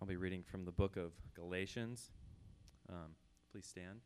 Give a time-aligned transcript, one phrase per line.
[0.00, 2.10] I'll be reading from the book of Galatians.
[2.88, 3.14] Um,
[3.52, 4.00] please stand.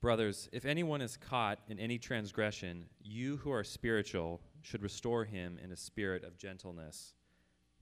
[0.00, 5.58] Brothers, if anyone is caught in any transgression, you who are spiritual should restore him
[5.62, 7.12] in a spirit of gentleness.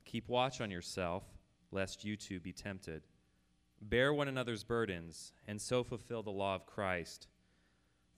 [0.04, 1.22] Keep watch on yourself,
[1.70, 3.02] lest you too be tempted.
[3.80, 7.28] Bear one another's burdens, and so fulfill the law of Christ.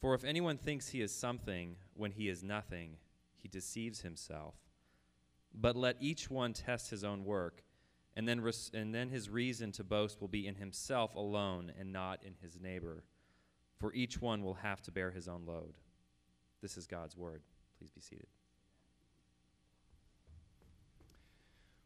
[0.00, 2.96] For if anyone thinks he is something when he is nothing,
[3.40, 4.54] he deceives himself.
[5.52, 7.64] But let each one test his own work,
[8.16, 11.92] and then, res- and then his reason to boast will be in himself alone and
[11.92, 13.04] not in his neighbor
[13.80, 15.78] for each one will have to bear his own load.
[16.60, 17.42] This is God's word.
[17.78, 18.26] Please be seated.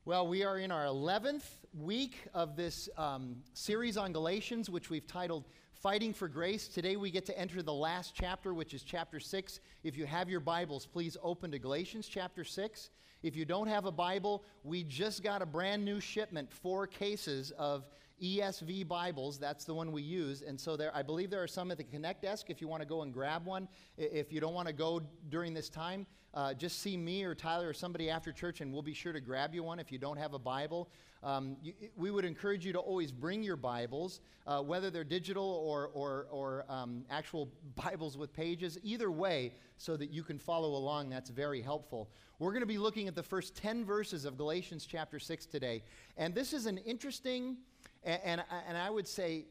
[0.07, 5.07] Well, we are in our 11th week of this um, series on Galatians, which we've
[5.07, 6.69] titled Fighting for Grace.
[6.69, 9.61] Today we get to enter the last chapter, which is chapter 6.
[9.83, 12.91] If you have your Bibles, please open to Galatians chapter 6.
[13.23, 17.51] If you don't have a Bible, we just got a brand new shipment, four cases
[17.53, 17.89] of
[18.23, 19.39] ESV Bibles.
[19.39, 20.43] That's the one we use.
[20.43, 22.83] And so there, I believe there are some at the Connect desk if you want
[22.83, 23.69] to go and grab one.
[23.97, 27.69] If you don't want to go during this time, uh, just see me or Tyler
[27.69, 30.17] or somebody after church, and we'll be sure to grab you one if you don't
[30.17, 30.91] have a Bible.
[31.23, 35.63] Um, you, we would encourage you to always bring your Bibles, uh, whether they're digital
[35.65, 40.77] or, or, or um, actual Bibles with pages, either way, so that you can follow
[40.77, 41.09] along.
[41.09, 42.11] That's very helpful.
[42.39, 45.83] We're going to be looking at the first 10 verses of Galatians chapter 6 today.
[46.17, 47.57] And this is an interesting
[48.05, 49.47] and, and, and I would say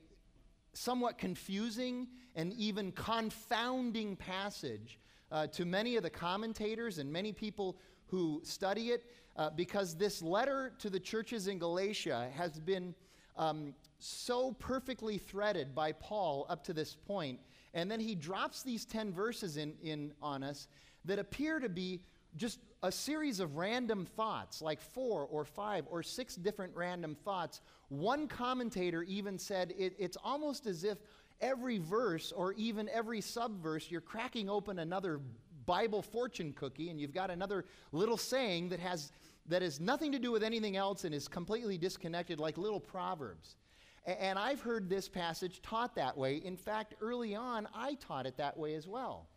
[0.73, 4.99] somewhat confusing and even confounding passage
[5.33, 9.03] uh, to many of the commentators and many people who study it
[9.35, 12.93] uh, because this letter to the churches in Galatia has been
[13.35, 17.39] um, so perfectly threaded by Paul up to this point,
[17.73, 20.67] and then he drops these 10 verses in, in on us
[21.05, 22.01] that appear to be
[22.35, 27.61] just a series of random thoughts, like four or five or six different random thoughts.
[27.89, 30.97] One commentator even said it, it's almost as if
[31.41, 35.21] every verse or even every subverse, you're cracking open another
[35.65, 39.11] Bible fortune cookie and you've got another little saying that has,
[39.47, 43.55] that has nothing to do with anything else and is completely disconnected, like little proverbs.
[44.05, 46.37] And I've heard this passage taught that way.
[46.37, 49.27] In fact, early on, I taught it that way as well.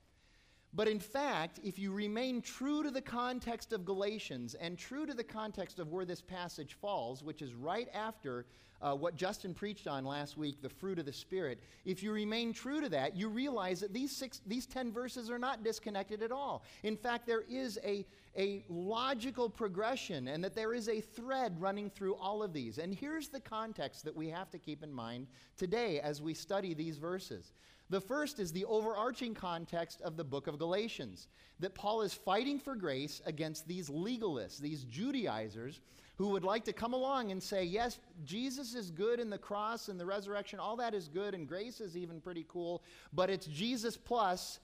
[0.77, 5.15] But in fact, if you remain true to the context of Galatians and true to
[5.15, 8.45] the context of where this passage falls, which is right after
[8.83, 12.53] uh, what Justin preached on last week, the fruit of the Spirit, if you remain
[12.53, 16.31] true to that, you realize that these, six, these 10 verses are not disconnected at
[16.31, 16.63] all.
[16.83, 18.05] In fact, there is a,
[18.37, 22.77] a logical progression and that there is a thread running through all of these.
[22.77, 25.27] And here's the context that we have to keep in mind
[25.57, 27.53] today as we study these verses.
[27.89, 31.29] The first is the overarching context of the book of Galatians
[31.61, 35.81] that Paul is fighting for grace against these legalists, these Judaizers,
[36.17, 39.89] who would like to come along and say, yes, Jesus is good in the cross
[39.89, 42.83] and the resurrection, all that is good, and grace is even pretty cool,
[43.13, 44.59] but it's Jesus plus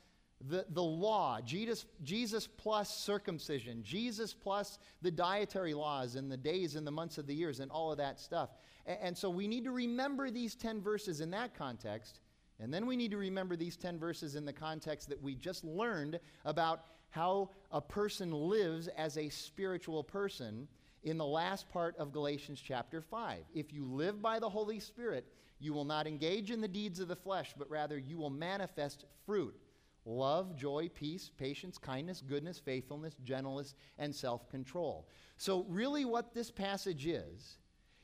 [0.48, 6.74] the, the law, Jesus, Jesus plus circumcision, Jesus plus the dietary laws and the days
[6.74, 8.50] and the months of the years and all of that stuff.
[8.86, 12.18] And, and so we need to remember these 10 verses in that context
[12.62, 15.64] and then we need to remember these 10 verses in the context that we just
[15.64, 20.68] learned about how a person lives as a spiritual person
[21.02, 23.44] in the last part of Galatians chapter 5.
[23.52, 25.26] If you live by the Holy Spirit,
[25.58, 29.06] you will not engage in the deeds of the flesh, but rather you will manifest
[29.26, 29.56] fruit
[30.04, 35.08] love, joy, peace, patience, kindness, goodness, faithfulness, gentleness, and self control.
[35.36, 37.58] So, really, what this passage is,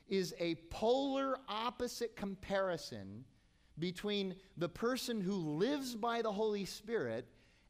[0.09, 3.23] is a polar opposite comparison
[3.79, 7.27] between the person who lives by the Holy Spirit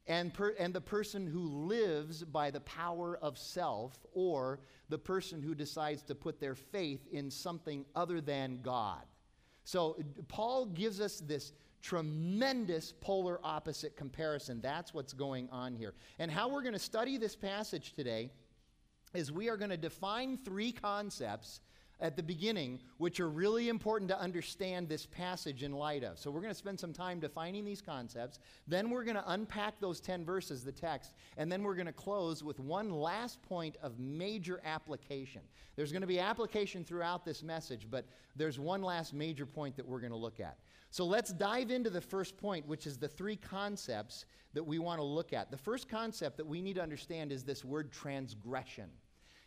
[0.08, 4.60] and, per, and the person who lives by the power of self, or
[4.90, 9.04] the person who decides to put their faith in something other than God.
[9.64, 9.98] So,
[10.28, 14.62] Paul gives us this tremendous polar opposite comparison.
[14.62, 15.94] That's what's going on here.
[16.18, 18.32] And how we're going to study this passage today
[19.14, 21.62] is we are going to define three concepts
[22.02, 26.18] at the beginning, which are really important to understand this passage in light of.
[26.18, 28.40] So, we're going to spend some time defining these concepts.
[28.68, 31.94] Then, we're going to unpack those 10 verses, the text, and then we're going to
[31.94, 35.42] close with one last point of major application.
[35.76, 38.06] There's going to be application throughout this message, but
[38.36, 40.58] there's one last major point that we're going to look at.
[40.92, 45.00] So, let's dive into the first point, which is the three concepts that we want
[45.00, 45.52] to look at.
[45.52, 48.90] The first concept that we need to understand is this word transgression.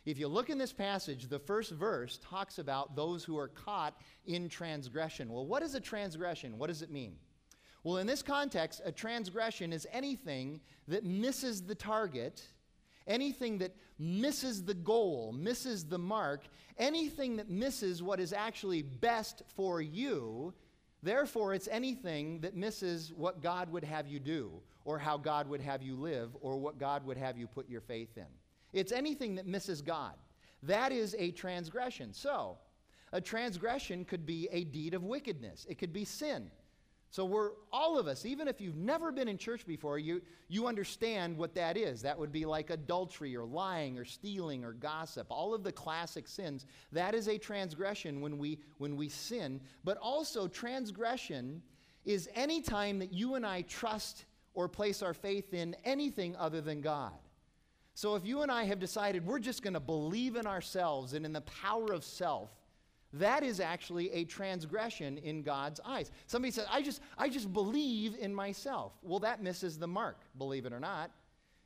[0.05, 4.01] If you look in this passage, the first verse talks about those who are caught
[4.25, 5.31] in transgression.
[5.31, 6.57] Well, what is a transgression?
[6.57, 7.15] What does it mean?
[7.83, 12.45] Well, in this context, a transgression is anything that misses the target
[13.07, 16.45] anything that misses the goal, misses the mark,
[16.77, 20.53] anything that misses what is actually best for you,
[21.01, 24.51] therefore, it's anything that misses what God would have you do,
[24.85, 27.81] or how God would have you live, or what God would have you put your
[27.81, 28.25] faith in.
[28.73, 30.13] It's anything that misses God.
[30.63, 32.13] That is a transgression.
[32.13, 32.57] So,
[33.11, 36.49] a transgression could be a deed of wickedness, it could be sin.
[37.13, 40.65] So we're all of us, even if you've never been in church before, you, you
[40.65, 42.01] understand what that is.
[42.01, 46.27] That would be like adultery or lying or stealing or gossip, all of the classic
[46.27, 46.65] sins.
[46.91, 49.61] That is a transgression when we when we sin.
[49.83, 51.61] But also transgression
[52.03, 54.25] is any time that you and I trust
[54.55, 57.13] or place our faith in anything other than God.
[57.93, 61.25] So if you and I have decided we're just going to believe in ourselves and
[61.25, 62.49] in the power of self,
[63.13, 66.09] that is actually a transgression in God's eyes.
[66.25, 68.93] Somebody says, I just, I just believe in myself.
[69.03, 71.11] Well, that misses the mark, believe it or not.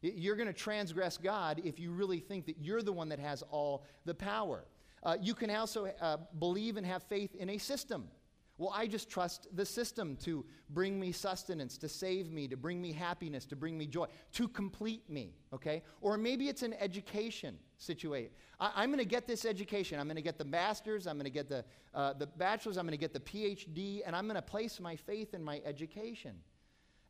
[0.02, 3.44] You're going to transgress God if you really think that you're the one that has
[3.50, 4.66] all the power.
[5.04, 8.10] Uh, you can also uh, believe and have faith in a system.
[8.57, 12.81] Well, I just trust the system to bring me sustenance, to save me, to bring
[12.81, 15.83] me happiness, to bring me joy, to complete me, okay?
[16.01, 18.31] Or maybe it's an education situation.
[18.59, 20.00] I, am going to get this education.
[20.00, 21.63] I'm going to get the master's, I'm going to get the,
[21.94, 24.95] uh, the bachelor's, I'm going to get the PhD, and I'm going to place my
[24.95, 26.33] faith in my education.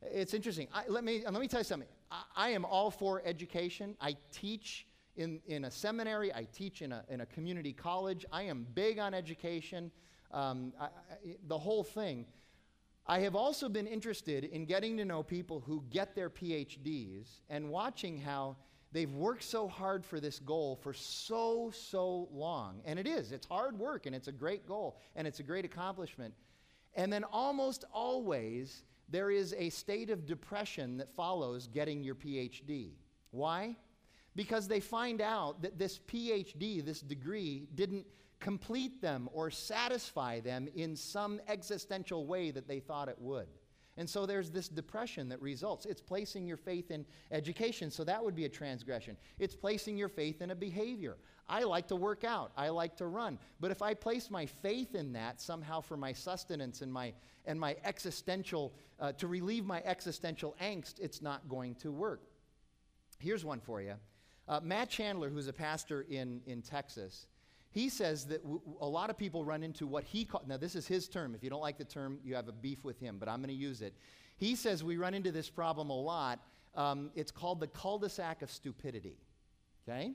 [0.02, 0.68] It's interesting.
[0.72, 1.88] I, let, me, let me tell you something.
[2.10, 3.96] I, I am all for education.
[4.02, 4.86] I teach
[5.16, 8.24] in, in a seminary, I teach in a, in a community college.
[8.30, 9.90] I am big on education
[10.32, 10.88] um, I, I,
[11.46, 12.26] the whole thing.
[13.06, 17.70] I have also been interested in getting to know people who get their PhDs and
[17.70, 18.56] watching how
[18.92, 22.82] they've worked so hard for this goal for so, so long.
[22.84, 25.64] And it is, it's hard work and it's a great goal and it's a great
[25.64, 26.34] accomplishment.
[26.94, 32.90] And then almost always, there is a state of depression that follows getting your PhD.
[33.30, 33.76] Why?
[34.36, 38.06] Because they find out that this PhD, this degree, didn't
[38.40, 43.48] complete them or satisfy them in some existential way that they thought it would.
[43.96, 45.84] And so there's this depression that results.
[45.84, 49.16] It's placing your faith in education, so that would be a transgression.
[49.40, 51.16] It's placing your faith in a behavior.
[51.48, 53.40] I like to work out, I like to run.
[53.58, 57.12] But if I place my faith in that somehow for my sustenance and my,
[57.44, 62.22] and my existential, uh, to relieve my existential angst, it's not going to work.
[63.18, 63.94] Here's one for you.
[64.46, 67.26] Uh, Matt Chandler, who's a pastor in, in Texas,
[67.70, 70.74] he says that w- a lot of people run into what he calls, now this
[70.74, 71.34] is his term.
[71.34, 73.48] If you don't like the term, you have a beef with him, but I'm going
[73.48, 73.94] to use it.
[74.36, 76.40] He says we run into this problem a lot.
[76.74, 79.18] Um, it's called the cul-de-sac of stupidity.
[79.88, 80.12] Okay?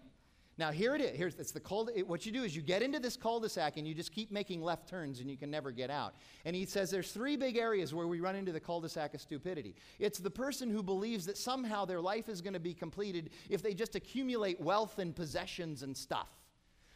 [0.58, 1.18] Now here it is.
[1.18, 1.90] Here's it's the cul.
[1.96, 4.62] It, what you do is you get into this cul-de-sac and you just keep making
[4.62, 6.14] left turns and you can never get out.
[6.46, 9.76] And he says there's three big areas where we run into the cul-de-sac of stupidity.
[10.00, 13.64] It's the person who believes that somehow their life is going to be completed if
[13.64, 16.30] they just accumulate wealth and possessions and stuff.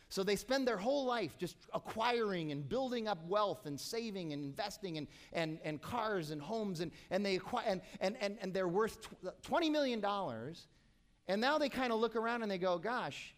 [0.09, 4.44] So they spend their whole life just acquiring and building up wealth and saving and
[4.44, 8.54] investing and, and, and cars and homes and, and, they acquire, and, and, and, and
[8.54, 9.09] they're worth
[9.44, 10.04] $20 million.
[11.27, 13.36] And now they kind of look around and they go, gosh,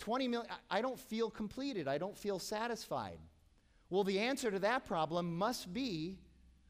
[0.00, 1.86] 20 million, I don't feel completed.
[1.86, 3.18] I don't feel satisfied.
[3.90, 6.18] Well, the answer to that problem must be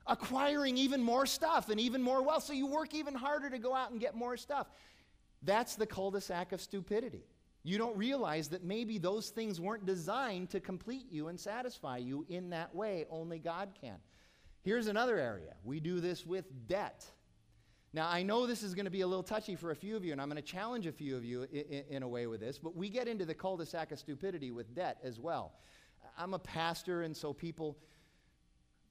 [0.06, 2.44] acquiring even more stuff and even more wealth.
[2.44, 4.68] So you work even harder to go out and get more stuff.
[5.42, 7.24] That's the cul de sac of stupidity.
[7.68, 12.24] You don't realize that maybe those things weren't designed to complete you and satisfy you
[12.30, 13.04] in that way.
[13.10, 13.96] Only God can.
[14.62, 15.52] Here's another area.
[15.64, 17.04] We do this with debt.
[17.92, 20.02] Now, I know this is going to be a little touchy for a few of
[20.02, 22.40] you, and I'm going to challenge a few of you in, in a way with
[22.40, 25.52] this, but we get into the cul de sac of stupidity with debt as well.
[26.16, 27.76] I'm a pastor, and so people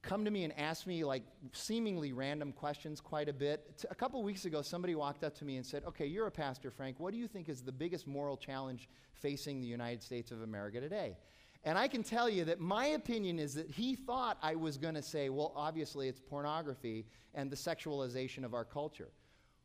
[0.08, 3.86] come to me and ask me like seemingly random questions quite a bit.
[3.92, 6.72] A couple weeks ago, somebody walked up to me and said, Okay, you're a pastor,
[6.72, 7.00] Frank.
[7.00, 10.80] What do you think is the biggest moral challenge facing the United States of America
[10.80, 11.18] today?
[11.66, 14.96] And I can tell you that my opinion is that he thought I was going
[14.96, 19.10] to say, Well, obviously it's pornography and the sexualization of our culture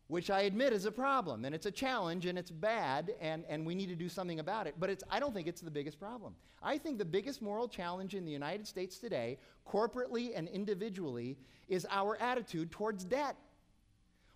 [0.08, 3.64] which I admit is a problem and it's a challenge and it's bad and, and
[3.64, 4.74] we need to do something about it.
[4.78, 6.34] But it's, I don't think it's the biggest problem.
[6.62, 11.86] I think the biggest moral challenge in the United States today, corporately and individually, is
[11.90, 13.36] our attitude towards debt.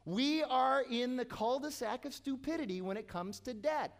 [0.04, 3.92] We are in the cul de sac of stupidity when it comes to debt.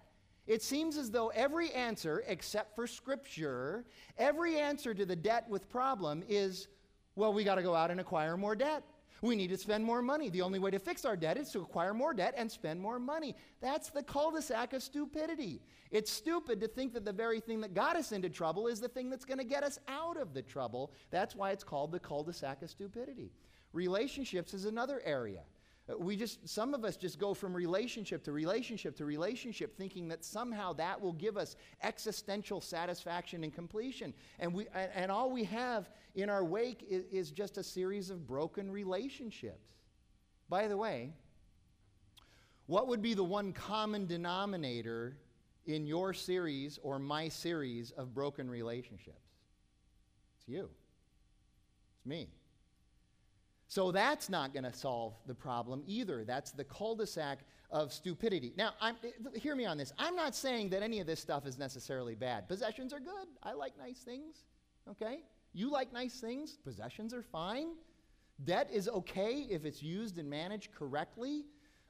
[0.47, 3.85] It seems as though every answer, except for Scripture,
[4.17, 6.69] every answer to the debt with problem is,
[7.17, 8.85] well, we got to go out and acquire more debt.
[9.23, 10.29] We need to spend more money.
[10.29, 12.99] The only way to fix our debt is to acquire more debt and spend more
[12.99, 13.35] money.
[13.61, 15.63] That's the cul de sac of stupidity.
[15.91, 18.89] It's stupid to think that the very thing that got us into trouble is the
[18.89, 20.93] thing that's going to get us out of the trouble.
[21.11, 23.33] That's why it's called the cul de sac of stupidity.
[23.73, 25.43] Relationships is another area.
[25.89, 30.09] Uh, We just, some of us just go from relationship to relationship to relationship, thinking
[30.09, 34.15] that somehow that will give us existential satisfaction and completion.
[34.39, 38.27] And, we, and, all we have in our wake is, is just a series of
[38.27, 39.71] broken relationships.
[40.49, 41.13] By the way,
[42.67, 45.17] what would be the one common denominator
[45.67, 49.19] in your series or my series of broken relationships?
[50.39, 50.69] It's you.
[51.97, 52.29] It's me.
[53.69, 56.25] So that's not going to solve the problem either.
[56.25, 58.53] That's the cul-de-sac of stupidity.
[58.57, 58.97] Now, I'm,
[59.35, 59.93] hear me on this.
[59.99, 62.49] I'm not saying that any of this stuff is necessarily bad.
[62.49, 63.27] Possessions are good.
[63.43, 64.45] I like nice things.
[64.89, 65.21] Okay?
[65.53, 66.59] You like nice things.
[66.63, 67.71] Possessions are fine.
[68.45, 71.45] Debt is okay if it's used and managed correctly.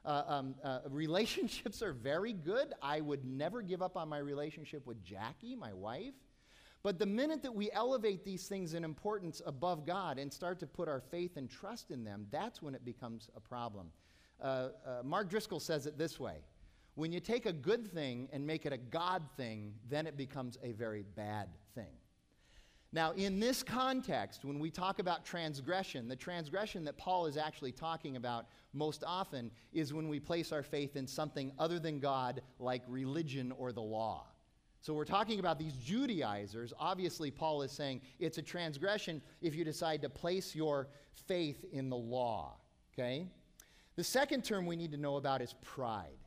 [0.05, 2.73] Uh, um, uh, relationships are very good.
[2.81, 6.13] I would never give up on my relationship with Jackie, my wife.
[6.83, 10.67] But the minute that we elevate these things in importance above God and start to
[10.67, 13.91] put our faith and trust in them, that's when it becomes a problem.
[14.41, 14.69] Uh, uh,
[15.03, 16.37] Mark Driscoll says it this way
[16.95, 20.57] When you take a good thing and make it a God thing, then it becomes
[20.63, 21.97] a very bad thing.
[22.93, 27.73] Now, in this context, when we talk about transgression, the transgression that Paul is actually
[27.73, 32.41] talking about most often is when we place our faith in something other than God,
[32.59, 34.27] like religion or the law.
[34.81, 36.73] So we're talking about these Judaizers.
[36.79, 40.87] Obviously, Paul is saying it's a transgression if you decide to place your
[41.27, 42.57] faith in the law.
[42.93, 43.27] Okay?
[43.95, 46.17] The second term we need to know about is pride.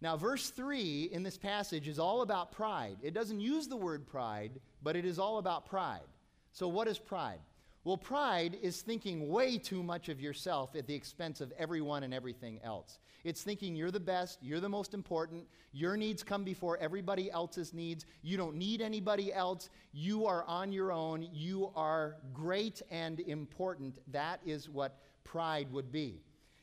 [0.00, 2.96] Now, verse 3 in this passage is all about pride.
[3.02, 6.00] It doesn't use the word pride, but it is all about pride.
[6.52, 7.40] So, what is pride?
[7.82, 12.12] Well, pride is thinking way too much of yourself at the expense of everyone and
[12.12, 12.98] everything else.
[13.24, 17.72] It's thinking you're the best, you're the most important, your needs come before everybody else's
[17.72, 23.20] needs, you don't need anybody else, you are on your own, you are great and
[23.20, 23.98] important.
[24.08, 26.20] That is what pride would be.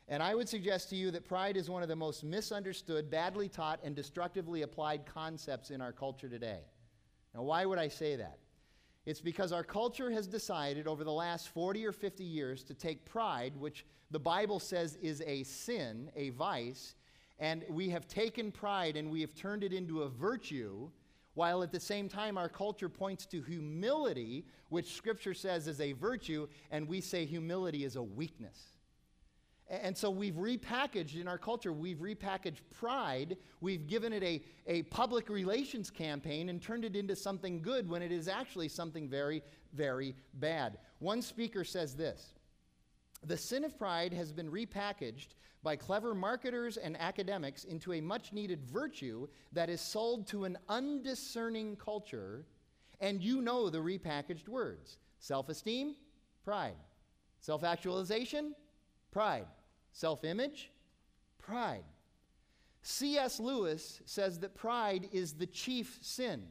[0.08, 3.50] And I would suggest to you that pride is one of the most misunderstood, badly
[3.50, 6.62] taught, and destructively applied concepts in our culture today.
[7.34, 8.38] Now, why would I say that?
[9.08, 13.06] It's because our culture has decided over the last 40 or 50 years to take
[13.06, 16.96] pride, which the Bible says is a sin, a vice,
[17.40, 20.90] and we have taken pride and we have turned it into a virtue,
[21.36, 25.94] while at the same time our culture points to humility, which Scripture says is a
[25.94, 28.74] virtue, and we say humility is a weakness.
[29.70, 34.84] And so we've repackaged in our culture, we've repackaged pride, we've given it a, a
[34.84, 39.44] public relations campaign and turned it into something good when it is actually something very,
[39.74, 40.78] very bad.
[41.00, 42.34] One speaker says this
[43.26, 48.32] The sin of pride has been repackaged by clever marketers and academics into a much
[48.32, 52.46] needed virtue that is sold to an undiscerning culture,
[53.02, 55.96] and you know the repackaged words self esteem,
[56.46, 56.78] pride,
[57.42, 58.56] self actualization,
[59.12, 59.48] pride.
[59.98, 60.70] Self image,
[61.40, 61.84] pride.
[62.84, 63.40] C.S.
[63.40, 66.44] Lewis says that pride is the chief sin.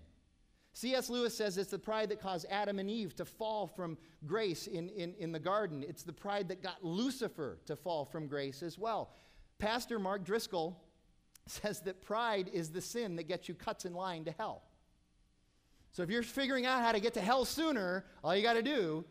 [0.73, 1.09] C.S.
[1.09, 4.89] Lewis says it's the pride that caused Adam and Eve to fall from grace in,
[4.89, 5.85] in, in the garden.
[5.89, 9.13] It's the pride that got Lucifer to fall from grace as well.
[9.61, 10.77] Pastor Mark Driscoll
[11.47, 14.65] says that pride is the sin that gets you cuts in line to hell.
[15.93, 18.63] So if you're figuring out how to get to hell sooner, all you got to
[18.63, 19.05] do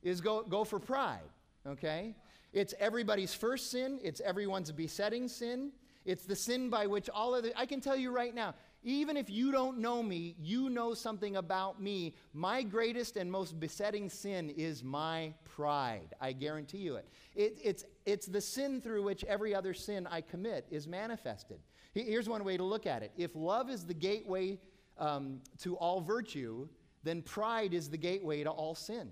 [0.00, 1.28] is go, go for pride,
[1.66, 2.14] okay?
[2.52, 5.72] It's everybody's first sin, it's everyone's besetting sin.
[6.04, 9.18] It's the sin by which all of the, I can tell you right now, even
[9.18, 12.14] if you don't know me, you know something about me.
[12.32, 16.14] My greatest and most besetting sin is my pride.
[16.20, 17.06] I guarantee you it.
[17.34, 21.58] it it's, it's the sin through which every other sin I commit is manifested.
[21.92, 24.58] Here's one way to look at it if love is the gateway
[24.96, 26.66] um, to all virtue,
[27.02, 29.10] then pride is the gateway to all sin.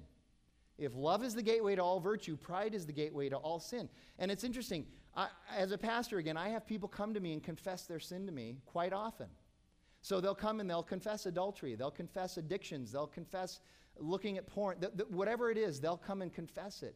[0.79, 3.89] If love is the gateway to all virtue, pride is the gateway to all sin.
[4.19, 4.87] And it's interesting.
[5.17, 8.27] I, as a pastor, again, I have people come to me and confess their sin
[8.27, 9.27] to me quite often.
[10.03, 13.61] So they'll come and they'll confess adultery, they'll confess addictions, they'll confess
[13.99, 16.95] looking at porn, th- th- whatever it is, they'll come and confess it.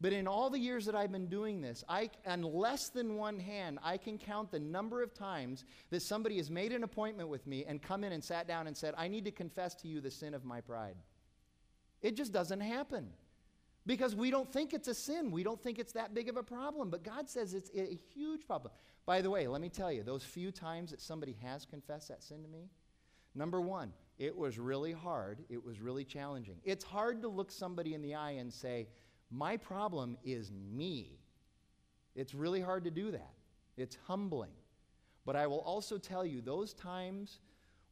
[0.00, 3.40] But in all the years that I've been doing this, I, on less than one
[3.40, 7.44] hand, I can count the number of times that somebody has made an appointment with
[7.48, 10.00] me and come in and sat down and said, I need to confess to you
[10.00, 10.94] the sin of my pride.
[12.02, 13.08] It just doesn't happen
[13.86, 15.30] because we don't think it's a sin.
[15.30, 16.90] We don't think it's that big of a problem.
[16.90, 18.72] But God says it's a huge problem.
[19.06, 22.22] By the way, let me tell you, those few times that somebody has confessed that
[22.22, 22.68] sin to me,
[23.34, 25.38] number one, it was really hard.
[25.48, 26.56] It was really challenging.
[26.64, 28.88] It's hard to look somebody in the eye and say,
[29.30, 31.18] My problem is me.
[32.14, 33.32] It's really hard to do that.
[33.76, 34.50] It's humbling.
[35.24, 37.40] But I will also tell you, those times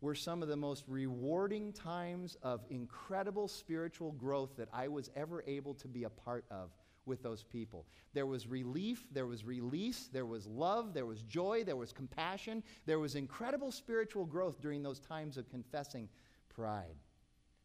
[0.00, 5.42] were some of the most rewarding times of incredible spiritual growth that I was ever
[5.46, 6.70] able to be a part of
[7.06, 7.86] with those people.
[8.12, 12.62] There was relief, there was release, there was love, there was joy, there was compassion,
[12.84, 16.08] there was incredible spiritual growth during those times of confessing
[16.48, 16.96] pride.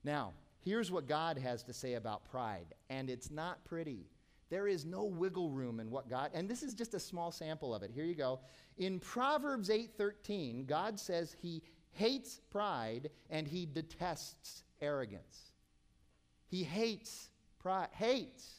[0.03, 0.33] Now,
[0.63, 4.05] here's what God has to say about pride, and it's not pretty.
[4.49, 7.73] There is no wiggle room in what God, and this is just a small sample
[7.73, 7.91] of it.
[7.93, 8.41] Here you go.
[8.77, 15.51] In Proverbs 8:13, God says he hates pride and he detests arrogance.
[16.47, 17.29] He hates
[17.59, 18.49] pride, hates.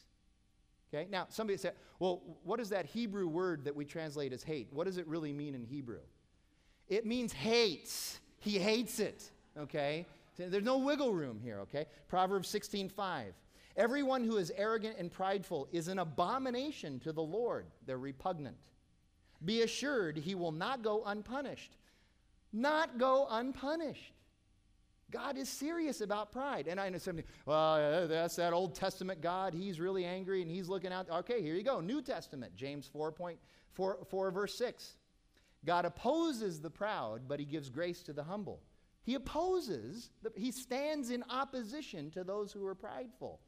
[0.93, 1.09] Okay?
[1.11, 4.69] Now, somebody said, well, what is that Hebrew word that we translate as hate?
[4.73, 6.01] What does it really mean in Hebrew?
[6.89, 8.21] It means hates.
[8.39, 9.31] He hates it.
[9.59, 10.07] Okay?
[10.37, 11.87] There's no wiggle room here, okay?
[12.09, 13.33] Proverbs 16:5.
[13.77, 17.67] Everyone who is arrogant and prideful is an abomination to the Lord.
[17.87, 18.57] They're repugnant.
[19.45, 21.77] Be assured he will not go unpunished.
[22.53, 24.13] Not go unpunished.
[25.11, 26.67] God is serious about pride.
[26.67, 29.53] And I know somebody, well, uh, that's that Old Testament God.
[29.55, 31.09] He's really angry and he's looking out.
[31.11, 31.81] Okay, here you go.
[31.81, 33.39] New Testament, James 4, point,
[33.73, 34.97] 4, 4 verse 6.
[35.65, 38.63] God opposes the proud, but he gives grace to the humble.
[39.05, 43.41] He opposes, the, he stands in opposition to those who are prideful.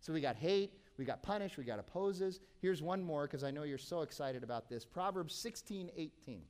[0.00, 2.40] So we got hate, we got punish, we got opposes.
[2.60, 6.42] Here's one more because I know you're so excited about this Proverbs 16 18.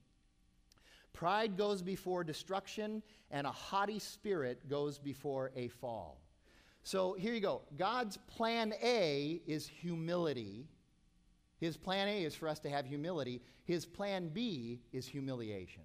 [1.13, 6.21] Pride goes before destruction, and a haughty spirit goes before a fall.
[6.83, 7.63] So here you go.
[7.77, 10.67] God's plan A is humility.
[11.59, 13.41] His plan A is for us to have humility.
[13.65, 15.83] His plan B is humiliation.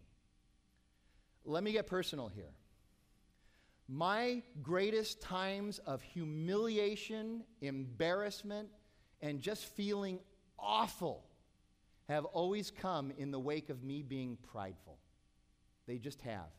[1.46, 2.52] Let me get personal here.
[3.88, 8.70] My greatest times of humiliation, embarrassment,
[9.22, 10.20] and just feeling
[10.60, 11.24] awful
[12.10, 14.98] have always come in the wake of me being prideful.
[15.88, 16.50] They just have.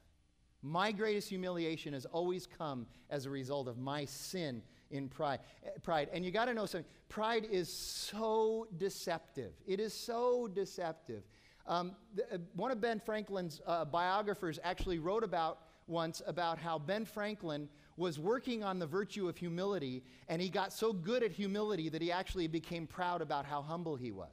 [0.63, 5.41] My greatest humiliation has always come as a result of my sin in pride.
[5.83, 6.09] Pride.
[6.13, 6.91] And you got to know something.
[7.09, 9.53] Pride is so deceptive.
[9.67, 11.23] It is so deceptive.
[11.67, 16.79] Um, the, uh, one of Ben Franklin's uh, biographers actually wrote about once about how
[16.79, 21.33] Ben Franklin was working on the virtue of humility, and he got so good at
[21.33, 24.29] humility that he actually became proud about how humble he was.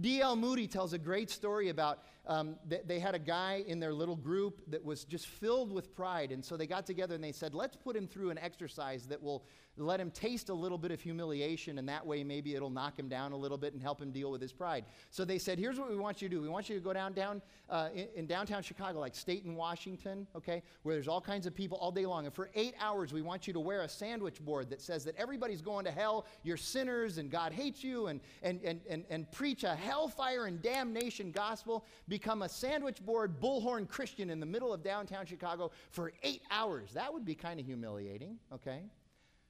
[0.00, 0.36] D.L.
[0.36, 4.16] Moody tells a great story about um, th- they had a guy in their little
[4.16, 6.32] group that was just filled with pride.
[6.32, 9.22] And so they got together and they said, let's put him through an exercise that
[9.22, 9.44] will
[9.78, 11.78] let him taste a little bit of humiliation.
[11.78, 14.30] And that way, maybe it'll knock him down a little bit and help him deal
[14.30, 14.86] with his pride.
[15.10, 16.40] So they said, here's what we want you to do.
[16.40, 19.54] We want you to go down, down uh, in, in downtown Chicago, like State and
[19.54, 22.24] Washington, okay, where there's all kinds of people all day long.
[22.24, 25.14] And for eight hours, we want you to wear a sandwich board that says that
[25.16, 29.30] everybody's going to hell, you're sinners, and God hates you, and, and, and, and, and
[29.30, 31.84] preach a hellfire and damnation gospel
[32.16, 36.92] become a sandwich board bullhorn Christian in the middle of downtown Chicago for eight hours.
[36.94, 38.84] That would be kind of humiliating, okay?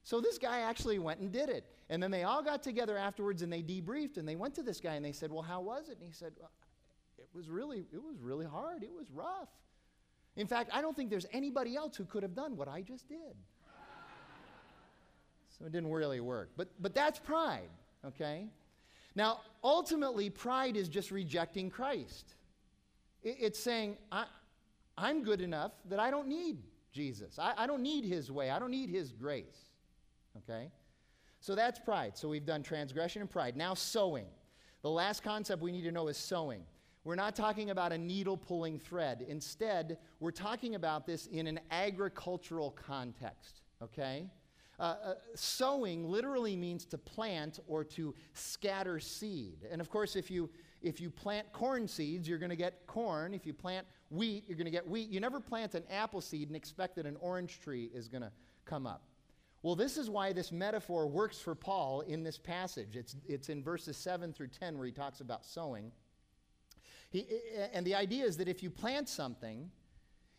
[0.02, 1.64] So this guy actually went and did it.
[1.90, 4.80] And then they all got together afterwards and they debriefed and they went to this
[4.80, 5.98] guy and they said, Well, how was it?
[5.98, 6.50] And he said, well,
[7.18, 8.82] It was really, it was really hard.
[8.82, 9.48] It was rough.
[10.34, 13.08] In fact, I don't think there's anybody else who could have done what I just
[13.08, 13.36] did.
[15.56, 16.50] so it didn't really work.
[16.56, 17.70] But, but that's pride,
[18.04, 18.48] okay?
[19.14, 22.34] Now, ultimately, pride is just rejecting Christ.
[23.28, 24.26] It's saying, I,
[24.96, 26.58] am good enough that I don't need
[26.92, 27.40] Jesus.
[27.40, 28.50] I, I don't need his way.
[28.50, 29.72] I don't need his grace.
[30.38, 30.70] Okay?
[31.40, 32.16] So that's pride.
[32.16, 33.56] So we've done transgression and pride.
[33.56, 34.26] Now, sowing.
[34.82, 36.62] The last concept we need to know is sowing.
[37.02, 39.26] We're not talking about a needle pulling thread.
[39.28, 43.62] Instead, we're talking about this in an agricultural context.
[43.82, 44.30] Okay?
[44.78, 49.66] Uh, uh, sowing literally means to plant or to scatter seed.
[49.70, 50.50] And of course, if you,
[50.86, 53.34] if you plant corn seeds, you're going to get corn.
[53.34, 55.08] If you plant wheat, you're going to get wheat.
[55.08, 58.30] You never plant an apple seed and expect that an orange tree is going to
[58.64, 59.02] come up.
[59.62, 62.94] Well, this is why this metaphor works for Paul in this passage.
[62.96, 65.90] It's, it's in verses 7 through 10 where he talks about sowing.
[67.10, 67.26] He,
[67.72, 69.68] and the idea is that if you plant something,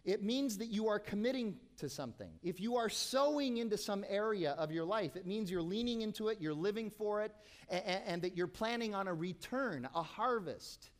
[0.07, 2.31] it means that you are committing to something.
[2.41, 6.29] If you are sowing into some area of your life, it means you're leaning into
[6.29, 7.35] it, you're living for it,
[7.69, 10.91] and, and that you're planning on a return, a harvest,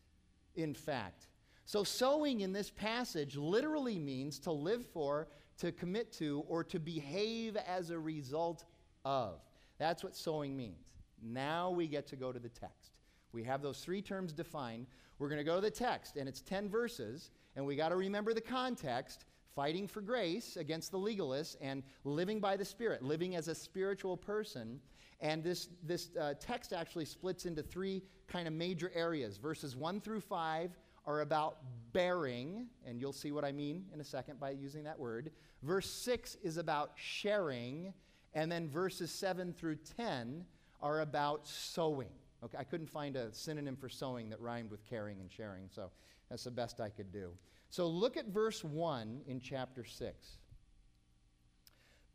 [0.56, 1.28] in fact.
[1.64, 6.78] So, sowing in this passage literally means to live for, to commit to, or to
[6.78, 8.66] behave as a result
[9.06, 9.40] of.
[9.78, 10.86] That's what sowing means.
[11.24, 12.92] Now we get to go to the text.
[13.32, 14.88] We have those three terms defined.
[15.18, 17.32] We're going to go to the text, and it's 10 verses.
[17.58, 22.40] And we got to remember the context fighting for grace against the legalists and living
[22.40, 24.80] by the Spirit, living as a spiritual person.
[25.22, 29.38] And this, this uh, text actually splits into three kind of major areas.
[29.38, 31.58] Verses 1 through 5 are about
[31.94, 35.32] bearing, and you'll see what I mean in a second by using that word.
[35.64, 37.92] Verse 6 is about sharing,
[38.36, 40.46] and then verses 7 through 10
[40.80, 42.12] are about sowing.
[42.44, 45.90] Okay, I couldn't find a synonym for sowing that rhymed with caring and sharing, so
[46.30, 47.32] that's the best I could do.
[47.70, 50.38] So look at verse 1 in chapter 6.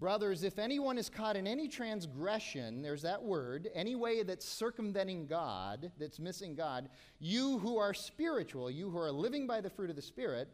[0.01, 5.29] Brothers, if anyone is caught in any transgression, there's that word, any way that's circumventing
[5.29, 6.89] God, that's missing God,
[7.21, 10.49] you who are spiritual, you who are living by the fruit of the Spirit,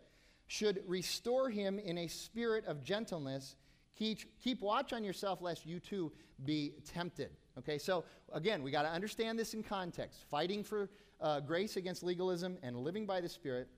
[0.49, 3.57] should restore him in a spirit of gentleness.
[3.97, 6.13] Keep, keep watch on yourself, lest you too
[6.45, 7.31] be tempted.
[7.59, 10.25] Okay, so again, we got to understand this in context.
[10.31, 10.91] Fighting for
[11.21, 13.69] uh, grace against legalism and living by the Spirit.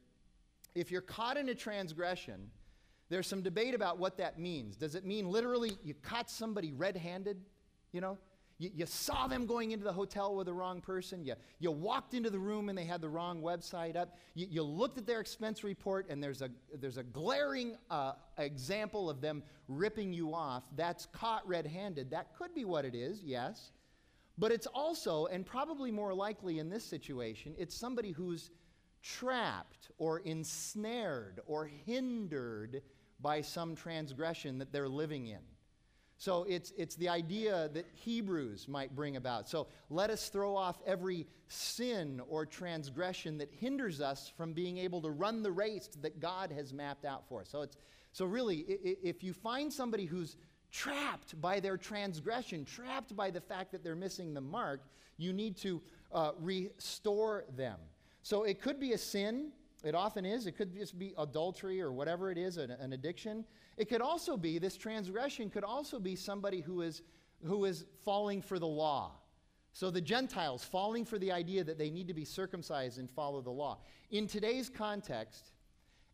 [0.74, 2.50] If you're caught in a transgression,
[3.08, 4.76] there's some debate about what that means.
[4.76, 7.40] Does it mean literally you caught somebody red handed?
[7.92, 8.18] You know,
[8.60, 11.24] you, you, saw them going into the hotel with the wrong person.
[11.24, 14.16] You, you walked into the room and they had the wrong website up.
[14.34, 19.10] You, you looked at their expense report and there's a, there's a glaring uh, example
[19.10, 20.62] of them ripping you off.
[20.76, 22.10] That's caught red handed.
[22.10, 23.72] That could be what it is, yes.
[24.40, 28.50] But it's also, and probably more likely in this situation, it's somebody who's
[29.02, 32.80] trapped or ensnared or hindered
[33.20, 35.40] by some transgression that they're living in.
[36.16, 39.46] So it's, it's the idea that Hebrews might bring about.
[39.46, 45.02] So let us throw off every sin or transgression that hinders us from being able
[45.02, 47.50] to run the race that God has mapped out for us.
[47.50, 47.76] So, it's,
[48.12, 50.36] so really, if you find somebody who's
[50.70, 54.82] trapped by their transgression, trapped by the fact that they're missing the mark,
[55.16, 57.78] you need to uh, restore them.
[58.22, 59.52] So it could be a sin
[59.82, 60.46] it often is.
[60.46, 63.44] It could just be adultery or whatever it is, an, an, addiction.
[63.76, 67.02] It could also be, this transgression could also be somebody who is,
[67.44, 69.12] who is falling for the law.
[69.72, 73.40] So the Gentiles falling for the idea that they need to be circumcised and follow
[73.40, 73.78] the law.
[74.10, 75.52] In today's context,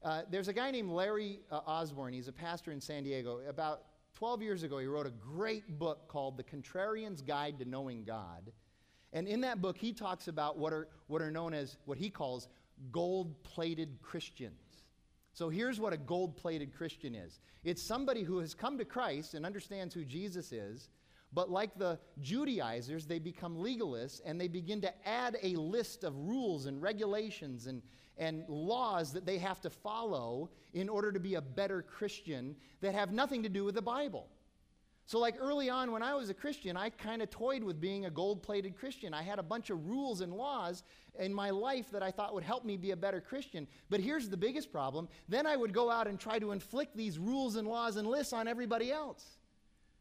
[0.03, 2.12] uh, there's a guy named Larry uh, Osborn.
[2.12, 3.40] He's a pastor in San Diego.
[3.49, 3.83] About
[4.16, 8.50] 12 years ago, he wrote a great book called The Contrarian's Guide to Knowing God.
[9.12, 12.09] And in that book, he talks about what are, what are known as what he
[12.09, 12.48] calls
[12.90, 14.85] gold plated Christians.
[15.35, 19.35] So here's what a gold plated Christian is it's somebody who has come to Christ
[19.35, 20.88] and understands who Jesus is,
[21.35, 26.16] but like the Judaizers, they become legalists and they begin to add a list of
[26.16, 27.83] rules and regulations and,
[28.18, 32.94] and laws that they have to follow in order to be a better Christian that
[32.94, 34.29] have nothing to do with the Bible.
[35.09, 38.07] So, like early on when I was a Christian, I kind of toyed with being
[38.07, 39.14] a gold plated Christian.
[39.14, 40.83] I had a bunch of rules and laws
[41.16, 43.68] in my life that I thought would help me be a better Christian.
[43.88, 47.20] But here's the biggest problem then I would go out and try to inflict these
[47.20, 49.38] rules and laws and lists on everybody else.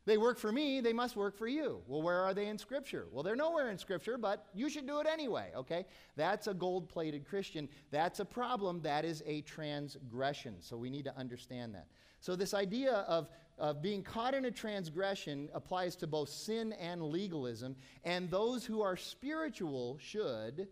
[0.06, 1.82] They work for me, they must work for you.
[1.88, 3.08] Well, where are they in Scripture?
[3.12, 5.86] Well, they're nowhere in Scripture, but you should do it anyway, okay?
[6.16, 7.68] That's a gold plated Christian.
[7.90, 8.82] That's a problem.
[8.82, 10.58] That is a transgression.
[10.60, 11.88] So we need to understand that.
[12.20, 17.02] So, this idea of of being caught in a transgression applies to both sin and
[17.02, 20.68] legalism, and those who are spiritual should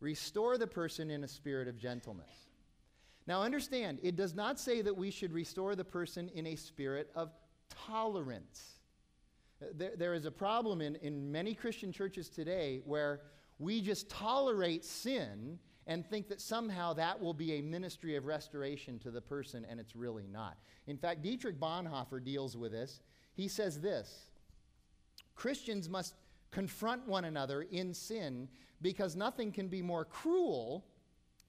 [0.00, 2.30] restore the person in a spirit of gentleness.
[3.26, 7.10] Now, understand, it does not say that we should restore the person in a spirit
[7.14, 7.30] of
[7.86, 8.80] tolerance.
[9.62, 13.20] Uh, there, there is a problem in, in many Christian churches today where
[13.58, 18.98] we just tolerate sin and think that somehow that will be a ministry of restoration
[19.00, 20.56] to the person, and it's really not.
[20.86, 23.00] In fact, Dietrich Bonhoeffer deals with this.
[23.34, 24.30] He says this
[25.34, 26.14] Christians must
[26.50, 28.48] confront one another in sin
[28.80, 30.86] because nothing can be more cruel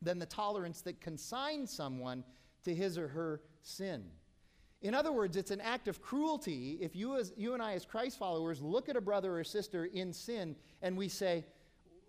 [0.01, 2.23] than the tolerance that consigns someone
[2.63, 4.05] to his or her sin.
[4.85, 7.87] In other words, it's an act of cruelty if you, as, you and I, as
[7.87, 11.43] Christ followers, look at a brother or sister in sin and we say,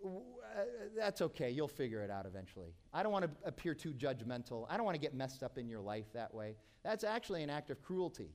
[0.05, 0.11] uh,
[0.95, 1.51] that's okay.
[1.51, 2.75] You'll figure it out eventually.
[2.93, 4.67] I don't want to appear too judgmental.
[4.69, 6.55] I don't want to get messed up in your life that way.
[6.85, 8.29] That's actually an act of cruelty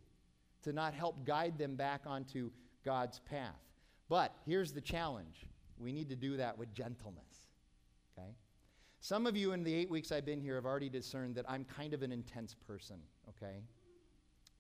[0.63, 2.49] to not help guide them back onto
[2.83, 3.61] God's path.
[4.09, 5.45] But here's the challenge
[5.77, 7.51] we need to do that with gentleness.
[8.17, 8.29] Okay?
[9.01, 11.63] Some of you in the eight weeks I've been here have already discerned that I'm
[11.63, 12.97] kind of an intense person.
[13.29, 13.59] Okay?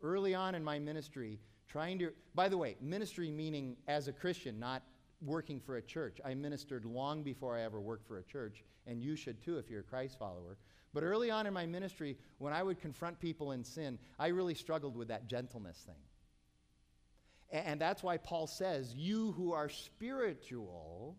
[0.03, 4.59] Early on in my ministry, trying to, by the way, ministry meaning as a Christian,
[4.59, 4.83] not
[5.21, 6.19] working for a church.
[6.25, 9.69] I ministered long before I ever worked for a church, and you should too if
[9.69, 10.57] you're a Christ follower.
[10.93, 14.55] But early on in my ministry, when I would confront people in sin, I really
[14.55, 15.95] struggled with that gentleness thing.
[17.51, 21.15] And that's why Paul says, You who are spiritual,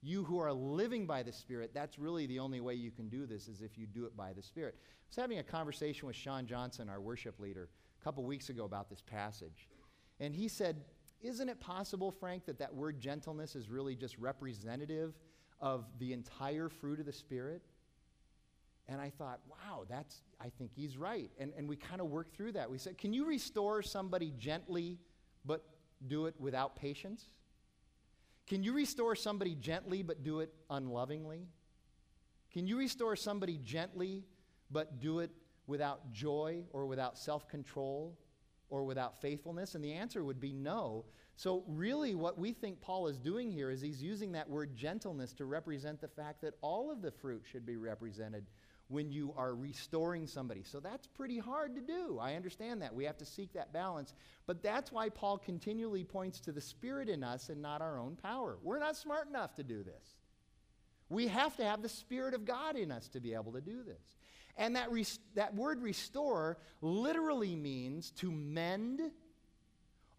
[0.00, 3.26] you who are living by the Spirit, that's really the only way you can do
[3.26, 4.76] this, is if you do it by the Spirit.
[4.78, 7.68] I was having a conversation with Sean Johnson, our worship leader,
[8.02, 9.68] couple weeks ago about this passage.
[10.20, 10.84] And he said,
[11.22, 15.14] isn't it possible, Frank, that that word gentleness is really just representative
[15.60, 17.62] of the entire fruit of the Spirit?
[18.88, 21.30] And I thought, wow, that's, I think he's right.
[21.38, 22.70] And, and we kind of worked through that.
[22.70, 24.98] We said, can you restore somebody gently,
[25.44, 25.64] but
[26.08, 27.28] do it without patience?
[28.48, 31.46] Can you restore somebody gently but do it unlovingly?
[32.52, 34.24] Can you restore somebody gently
[34.70, 35.30] but do it
[35.66, 38.18] without joy or without self control
[38.70, 39.74] or without faithfulness?
[39.74, 41.04] And the answer would be no.
[41.36, 45.32] So, really, what we think Paul is doing here is he's using that word gentleness
[45.34, 48.46] to represent the fact that all of the fruit should be represented
[48.88, 50.62] when you are restoring somebody.
[50.62, 52.18] So, that's pretty hard to do.
[52.20, 52.94] I understand that.
[52.94, 54.14] We have to seek that balance.
[54.46, 58.16] But that's why Paul continually points to the Spirit in us and not our own
[58.16, 58.58] power.
[58.62, 60.16] We're not smart enough to do this.
[61.08, 63.82] We have to have the Spirit of God in us to be able to do
[63.82, 64.16] this.
[64.56, 64.90] And that,
[65.34, 69.00] that word restore literally means to mend,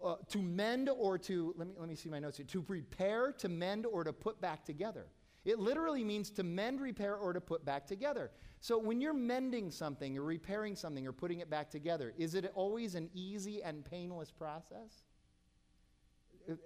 [0.04, 3.32] uh, to mend or to, let me, let me see my notes here, to prepare,
[3.34, 5.08] to mend, or to put back together.
[5.46, 8.32] It literally means to mend, repair, or to put back together.
[8.60, 12.50] So when you're mending something or repairing something or putting it back together, is it
[12.56, 15.04] always an easy and painless process?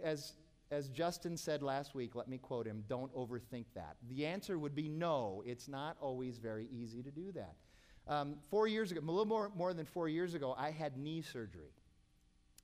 [0.03, 0.33] As,
[0.71, 3.95] as Justin said last week, let me quote him don't overthink that.
[4.09, 7.55] The answer would be no, it's not always very easy to do that.
[8.07, 11.21] Um, four years ago, a little more, more than four years ago, I had knee
[11.21, 11.71] surgery.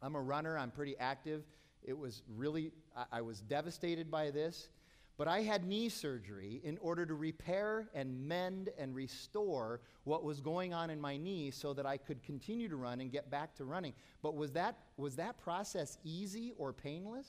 [0.02, 1.44] I'm a runner, I'm pretty active.
[1.84, 4.70] It was really, I, I was devastated by this.
[5.16, 10.42] But I had knee surgery in order to repair and mend and restore what was
[10.42, 13.54] going on in my knee so that I could continue to run and get back
[13.56, 13.94] to running.
[14.24, 17.28] But was that, was that process easy or painless?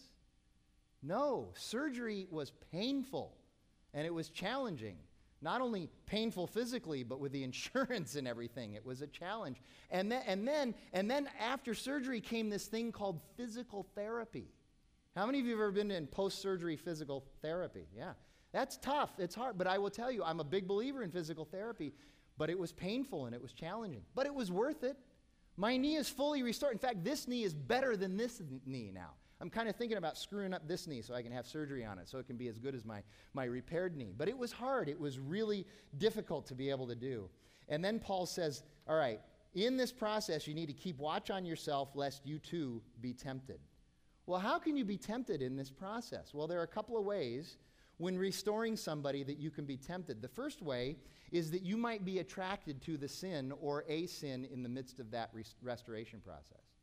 [1.05, 1.51] No.
[1.55, 3.37] Surgery was painful
[3.93, 4.97] and it was challenging.
[5.43, 8.75] Not only painful physically, but with the insurance and everything.
[8.75, 9.61] It was a challenge.
[9.91, 14.49] And then, and then, and then after surgery came this thing called physical therapy.
[15.15, 17.87] How many of you have ever been in post surgery physical therapy?
[17.95, 18.13] Yeah.
[18.53, 19.11] That's tough.
[19.19, 19.59] It's hard.
[19.59, 21.93] But I will tell you, I'm a big believer in physical therapy.
[22.37, 24.03] But it was painful and it was challenging.
[24.15, 24.97] But it was worth it.
[25.57, 26.73] My knee is fully restored.
[26.73, 29.11] In fact, this knee is better than this knee now.
[29.41, 31.99] I'm kind of thinking about screwing up this knee so I can have surgery on
[31.99, 34.15] it so it can be as good as my, my repaired knee.
[34.17, 34.89] But it was hard.
[34.89, 35.67] It was really
[35.99, 37.29] difficult to be able to do.
[37.69, 39.21] And then Paul says, All right,
[39.55, 43.61] in this process, you need to keep watch on yourself lest you too be tempted.
[44.27, 46.33] Well, how can you be tempted in this process?
[46.33, 47.59] Well, there are a couple of ways
[47.99, 50.23] when restoring somebody that you can be tempted.
[50.23, 50.97] The first way
[51.31, 54.99] is that you might be attracted to the sin or a sin in the midst
[54.99, 56.74] of that res- restoration process.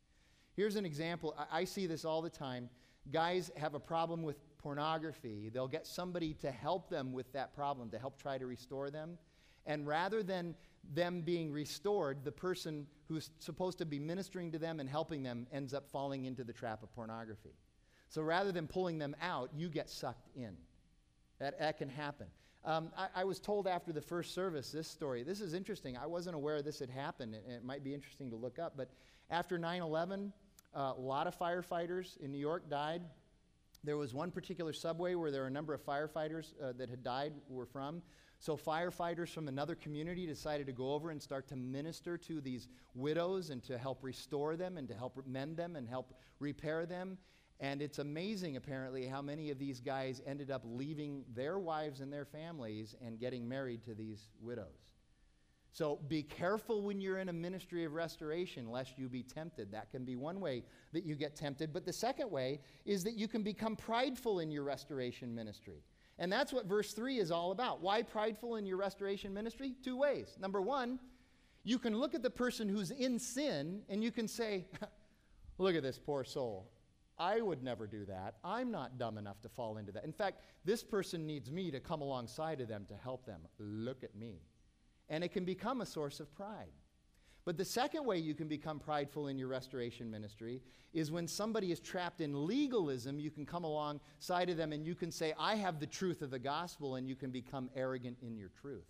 [0.56, 1.36] Here's an example.
[1.38, 2.70] I-, I see this all the time.
[3.12, 5.50] Guys have a problem with pornography.
[5.54, 9.18] They'll get somebody to help them with that problem, to help try to restore them.
[9.66, 10.56] And rather than
[10.94, 15.48] them being restored, the person who's supposed to be ministering to them and helping them
[15.52, 17.56] ends up falling into the trap of pornography.
[18.10, 20.56] So rather than pulling them out, you get sucked in.
[21.40, 22.28] That, that can happen.
[22.64, 25.24] Um, I, I, was told after the first service this story.
[25.24, 25.98] This is interesting.
[25.98, 28.74] I wasn't aware this had happened, it might be interesting to look up.
[28.78, 28.90] But
[29.32, 30.32] after 9 11,
[30.76, 33.02] uh, a lot of firefighters in New York died.
[33.84, 37.04] There was one particular subway where there were a number of firefighters uh, that had
[37.04, 38.04] died were from.
[38.38, 42.68] So, firefighters from another community decided to go over and start to minister to these
[42.94, 47.18] widows and to help restore them and to help mend them and help repair them.
[47.62, 52.12] And it's amazing, apparently, how many of these guys ended up leaving their wives and
[52.12, 54.96] their families and getting married to these widows.
[55.72, 59.72] So be careful when you're in a ministry of restoration, lest you be tempted.
[59.72, 61.72] That can be one way that you get tempted.
[61.72, 65.84] But the second way is that you can become prideful in your restoration ministry.
[66.18, 67.80] And that's what verse 3 is all about.
[67.80, 69.76] Why prideful in your restoration ministry?
[69.84, 70.36] Two ways.
[70.42, 71.00] Number one,
[71.64, 74.66] you can look at the person who's in sin and you can say,
[75.58, 76.72] Look at this poor soul.
[77.22, 78.38] I would never do that.
[78.44, 80.04] I'm not dumb enough to fall into that.
[80.04, 83.42] In fact, this person needs me to come alongside of them to help them.
[83.60, 84.42] Look at me.
[85.08, 86.72] And it can become a source of pride.
[87.46, 91.72] But the second way you can become prideful in your restoration ministry is when somebody
[91.72, 95.56] is trapped in legalism, you can come alongside of them and you can say, I
[95.56, 98.88] have the truth of the gospel, and you can become arrogant in your truth.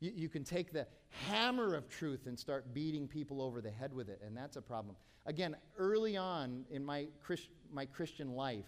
[0.00, 0.88] You, you can take the
[1.28, 4.62] hammer of truth and start beating people over the head with it, and that's a
[4.62, 4.96] problem.
[5.26, 8.66] Again, early on in my, Christ, my Christian life,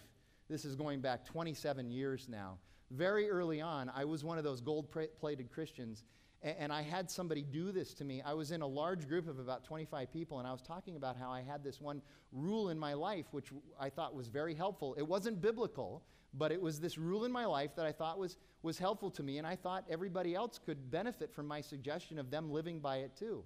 [0.49, 2.57] this is going back 27 years now,
[2.91, 4.87] very early on, I was one of those gold
[5.19, 6.03] plated Christians
[6.45, 8.21] and I had somebody do this to me.
[8.21, 11.17] I was in a large group of about 25 people, and I was talking about
[11.17, 14.93] how I had this one rule in my life, which I thought was very helpful.
[14.95, 16.03] It wasn't biblical,
[16.35, 19.23] but it was this rule in my life that I thought was, was helpful to
[19.23, 22.97] me, and I thought everybody else could benefit from my suggestion of them living by
[22.97, 23.43] it too.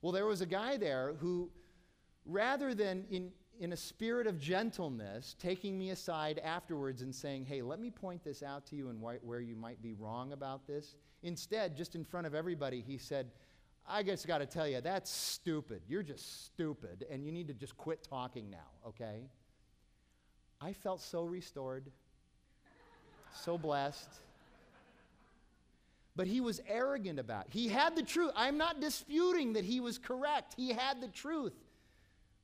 [0.00, 1.50] Well, there was a guy there who,
[2.24, 7.62] rather than in, in a spirit of gentleness, taking me aside afterwards and saying, Hey,
[7.62, 10.66] let me point this out to you and wh- where you might be wrong about
[10.66, 13.30] this, Instead, just in front of everybody, he said,
[13.86, 15.82] I just got to tell you, that's stupid.
[15.88, 19.28] You're just stupid, and you need to just quit talking now, okay?
[20.60, 21.90] I felt so restored,
[23.34, 24.08] so blessed.
[26.16, 27.52] But he was arrogant about it.
[27.52, 28.32] He had the truth.
[28.34, 30.54] I'm not disputing that he was correct.
[30.56, 31.52] He had the truth.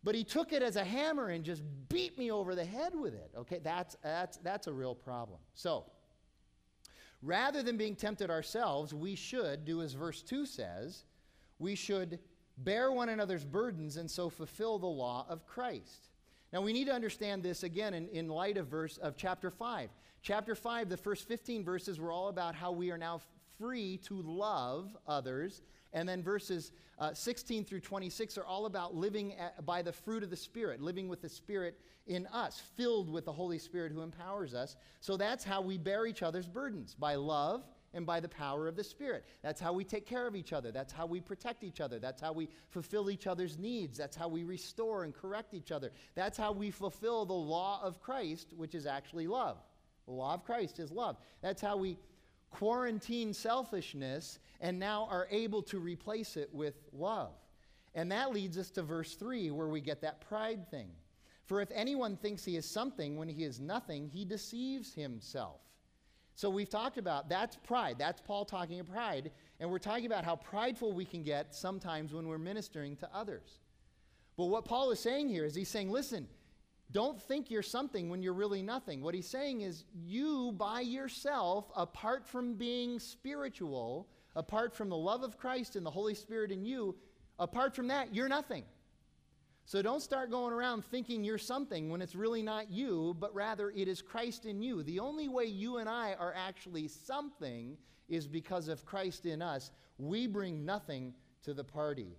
[0.06, 3.12] But he took it as a hammer and just beat me over the head with
[3.12, 3.32] it.
[3.36, 5.40] Okay, that's, that's, that's a real problem.
[5.54, 5.82] So,
[7.22, 11.06] rather than being tempted ourselves, we should do as verse 2 says,
[11.58, 12.20] we should
[12.58, 16.10] bear one another's burdens and so fulfill the law of Christ.
[16.52, 19.90] Now we need to understand this again in, in light of verse of chapter 5.
[20.22, 23.20] Chapter 5, the first 15 verses were all about how we are now
[23.58, 25.62] free to love others.
[25.96, 30.22] And then verses uh, 16 through 26 are all about living at, by the fruit
[30.22, 34.02] of the Spirit, living with the Spirit in us, filled with the Holy Spirit who
[34.02, 34.76] empowers us.
[35.00, 38.76] So that's how we bear each other's burdens by love and by the power of
[38.76, 39.24] the Spirit.
[39.42, 40.70] That's how we take care of each other.
[40.70, 41.98] That's how we protect each other.
[41.98, 43.96] That's how we fulfill each other's needs.
[43.96, 45.92] That's how we restore and correct each other.
[46.14, 49.56] That's how we fulfill the law of Christ, which is actually love.
[50.04, 51.16] The law of Christ is love.
[51.40, 51.96] That's how we
[52.50, 57.32] quarantine selfishness and now are able to replace it with love.
[57.94, 60.90] And that leads us to verse 3, where we get that pride thing.
[61.46, 65.60] For if anyone thinks he is something when he is nothing, he deceives himself.
[66.34, 67.96] So we've talked about that's pride.
[67.98, 69.30] That's Paul talking of pride.
[69.58, 73.60] And we're talking about how prideful we can get sometimes when we're ministering to others.
[74.36, 76.28] But what Paul is saying here is he's saying, listen,
[76.92, 79.00] don't think you're something when you're really nothing.
[79.00, 85.24] What he's saying is, you by yourself, apart from being spiritual, apart from the love
[85.24, 86.94] of Christ and the Holy Spirit in you,
[87.38, 88.62] apart from that, you're nothing.
[89.64, 93.70] So don't start going around thinking you're something when it's really not you, but rather
[93.70, 94.84] it is Christ in you.
[94.84, 97.76] The only way you and I are actually something
[98.08, 99.72] is because of Christ in us.
[99.98, 102.16] We bring nothing to the party.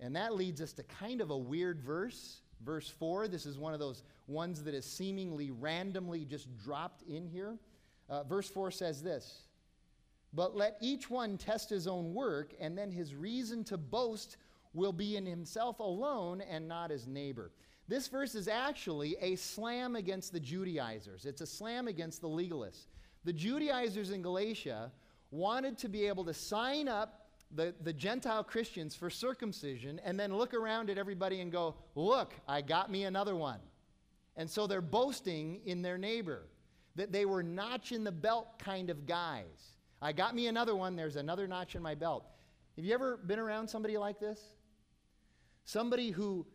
[0.00, 3.74] And that leads us to kind of a weird verse Verse 4, this is one
[3.74, 7.58] of those ones that is seemingly randomly just dropped in here.
[8.08, 9.45] Uh, verse 4 says this
[10.32, 14.36] But let each one test his own work, and then his reason to boast
[14.74, 17.50] will be in himself alone and not his neighbor.
[17.88, 22.86] This verse is actually a slam against the Judaizers, it's a slam against the legalists.
[23.24, 24.92] The Judaizers in Galatia
[25.30, 30.36] wanted to be able to sign up the, the Gentile Christians for circumcision and then
[30.36, 33.60] look around at everybody and go, Look, I got me another one.
[34.36, 36.42] And so they're boasting in their neighbor
[36.96, 39.75] that they were notch in the belt kind of guys.
[40.00, 42.24] I got me another one, there's another notch in my belt.
[42.76, 44.40] Have you ever been around somebody like this?
[45.64, 46.46] Somebody who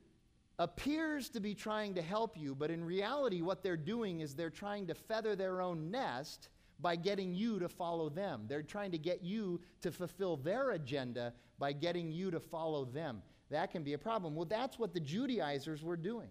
[0.59, 4.49] appears to be trying to help you, but in reality, what they're doing is they're
[4.49, 6.49] trying to feather their own nest
[6.79, 8.45] by getting you to follow them.
[8.47, 13.21] They're trying to get you to fulfill their agenda by getting you to follow them.
[13.49, 14.35] That can be a problem.
[14.35, 16.29] Well, that's what the Judaizers were doing.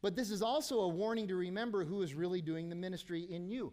[0.00, 3.48] But this is also a warning to remember who is really doing the ministry in
[3.48, 3.72] you.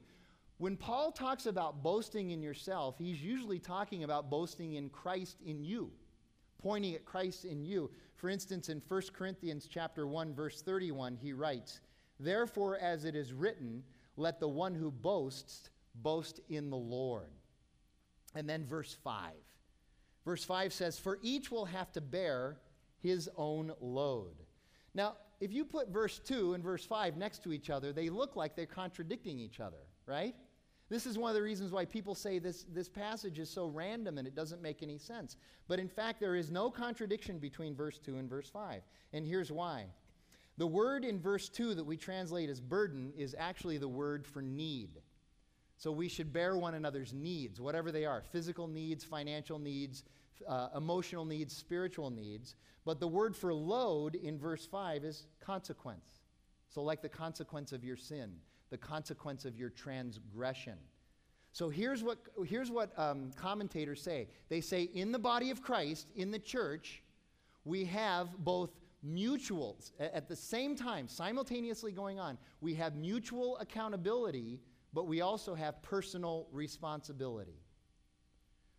[0.58, 5.64] When Paul talks about boasting in yourself, he's usually talking about boasting in Christ in
[5.64, 5.92] you,
[6.58, 7.92] pointing at Christ in you.
[8.16, 11.82] For instance, in 1 Corinthians chapter 1 verse 31, he writes,
[12.20, 13.84] "Therefore as it is written,
[14.18, 15.70] let the one who boasts
[16.02, 17.32] boast in the Lord.
[18.34, 19.34] And then verse 5.
[20.26, 22.58] Verse 5 says, For each will have to bear
[23.02, 24.36] his own load.
[24.94, 28.36] Now, if you put verse 2 and verse 5 next to each other, they look
[28.36, 30.36] like they're contradicting each other, right?
[30.90, 34.18] This is one of the reasons why people say this, this passage is so random
[34.20, 35.36] and it doesn't make any sense.
[35.68, 38.84] But in fact, there is no contradiction between verse 2 and verse 5.
[39.14, 39.86] And here's why.
[40.58, 44.42] The word in verse 2 that we translate as burden is actually the word for
[44.42, 45.02] need.
[45.78, 50.04] So we should bear one another's needs, whatever they are physical needs, financial needs,
[50.48, 52.56] uh, emotional needs, spiritual needs.
[52.86, 56.22] But the word for load in verse 5 is consequence.
[56.70, 58.36] So, like the consequence of your sin,
[58.70, 60.78] the consequence of your transgression.
[61.52, 66.12] So, here's what, here's what um, commentators say they say, in the body of Christ,
[66.16, 67.02] in the church,
[67.64, 68.72] we have both
[69.08, 72.38] mutuals at the same time, simultaneously going on.
[72.60, 74.60] We have mutual accountability
[74.96, 77.60] but we also have personal responsibility.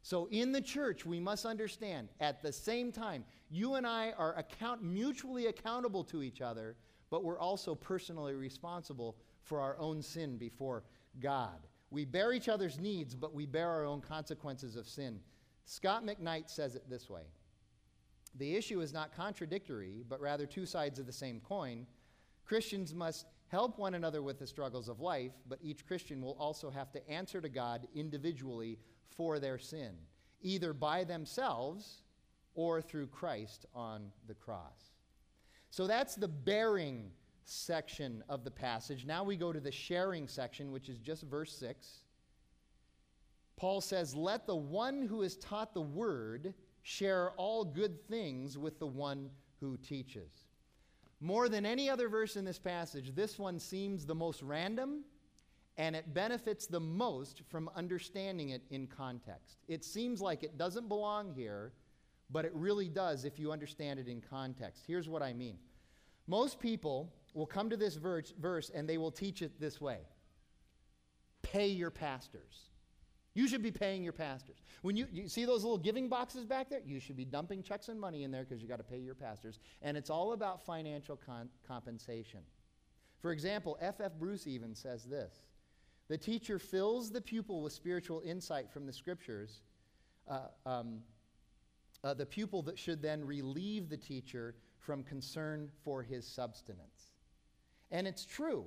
[0.03, 4.37] So in the church, we must understand at the same time, you and I are
[4.37, 6.77] account, mutually accountable to each other,
[7.11, 10.85] but we're also personally responsible for our own sin before
[11.21, 11.67] God.
[11.91, 15.21] We bear each other's needs, but we bear our own consequences of sin.
[15.65, 17.23] Scot McKnight says it this way
[18.37, 21.87] The issue is not contradictory, but rather two sides of the same coin.
[22.45, 26.71] Christians must help one another with the struggles of life, but each Christian will also
[26.71, 28.79] have to answer to God individually
[29.09, 29.95] for their sin,
[30.43, 32.03] either by themselves
[32.57, 34.91] or through Christ on the cross.
[35.71, 37.13] So that's the bearing
[37.45, 39.07] section of the passage.
[39.07, 42.01] Now we go to the sharing section, which is just verse 6.
[43.57, 48.79] Paul says, Let the one who is taught the word share all good things with
[48.79, 49.31] the one
[49.61, 50.31] who teaches.
[51.21, 55.05] More than any other verse in this passage, this one seems the most random
[55.79, 59.59] and it benefits the most from understanding it in context.
[59.69, 61.73] It seems like it doesn't belong here,
[62.31, 64.85] but it really does if you understand it in context.
[64.87, 65.59] Here's what I mean
[66.27, 69.99] most people will come to this verse, verse and they will teach it this way
[71.43, 72.71] pay your pastors.
[73.35, 74.57] You should be paying your pastors.
[74.81, 77.89] When you, you see those little giving boxes back there, you should be dumping checks
[77.89, 79.59] and money in there because you got to pay your pastors.
[79.83, 82.41] And it's all about financial con- compensation.
[83.21, 84.07] For example, F.F.
[84.07, 84.13] F.
[84.19, 85.45] Bruce even says this
[86.09, 89.61] The teacher fills the pupil with spiritual insight from the scriptures.
[90.27, 91.01] Uh, um,
[92.05, 97.13] uh, the pupil that should then relieve the teacher from concern for his substance.
[97.91, 98.67] And it's true.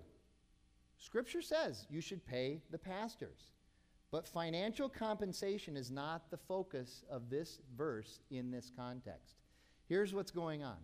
[0.97, 3.51] Scripture says you should pay the pastors.
[4.11, 9.35] But financial compensation is not the focus of this verse in this context.
[9.87, 10.77] Here's what's going on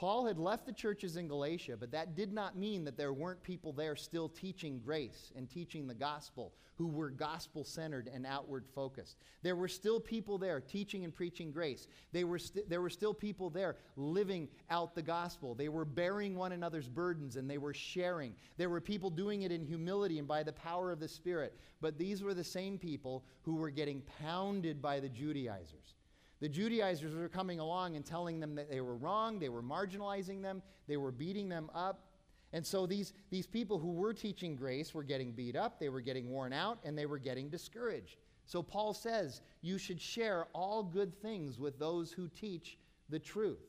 [0.00, 3.42] Paul had left the churches in Galatia, but that did not mean that there weren't
[3.42, 8.64] people there still teaching grace and teaching the gospel who were gospel centered and outward
[8.74, 9.18] focused.
[9.42, 11.86] There were still people there teaching and preaching grace.
[12.12, 15.54] They were st- there were still people there living out the gospel.
[15.54, 18.34] They were bearing one another's burdens and they were sharing.
[18.56, 21.54] There were people doing it in humility and by the power of the Spirit.
[21.82, 25.96] But these were the same people who were getting pounded by the Judaizers.
[26.40, 30.42] The Judaizers were coming along and telling them that they were wrong, they were marginalizing
[30.42, 32.06] them, they were beating them up.
[32.52, 36.00] And so these, these people who were teaching grace were getting beat up, they were
[36.00, 38.16] getting worn out, and they were getting discouraged.
[38.46, 42.78] So Paul says you should share all good things with those who teach
[43.08, 43.60] the truth.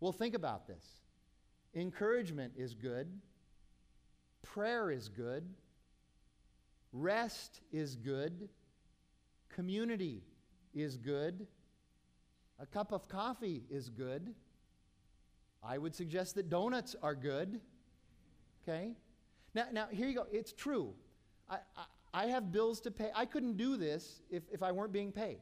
[0.00, 0.84] Well, think about this
[1.74, 3.08] encouragement is good,
[4.42, 5.44] prayer is good,
[6.92, 8.48] rest is good,
[9.48, 10.22] community
[10.74, 11.46] is good.
[12.58, 14.34] A cup of coffee is good.
[15.62, 17.60] I would suggest that donuts are good.
[18.62, 18.92] Okay?
[19.54, 20.26] Now, now here you go.
[20.32, 20.94] It's true.
[21.48, 21.84] I, I,
[22.14, 23.10] I have bills to pay.
[23.14, 25.38] I couldn't do this if, if I weren't being paid.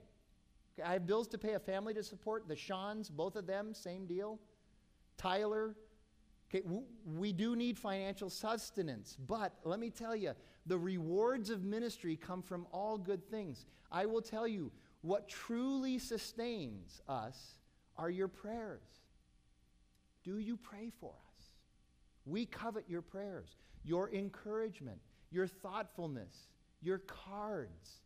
[0.79, 0.89] Okay?
[0.89, 2.49] I have bills to pay, a family to support.
[2.49, 4.41] The Shawns, both of them, same deal.
[5.17, 5.77] Tyler.
[6.55, 6.65] Okay,
[7.05, 10.33] we do need financial sustenance, but let me tell you,
[10.67, 13.67] the rewards of ministry come from all good things.
[13.91, 14.71] I will tell you,
[15.05, 17.37] what truly sustains us
[17.99, 18.81] are your prayers.
[20.25, 21.45] Do you pray for us?
[22.25, 23.51] We covet your prayers,
[23.85, 24.99] your encouragement,
[25.31, 26.35] your thoughtfulness,
[26.81, 28.01] your cards,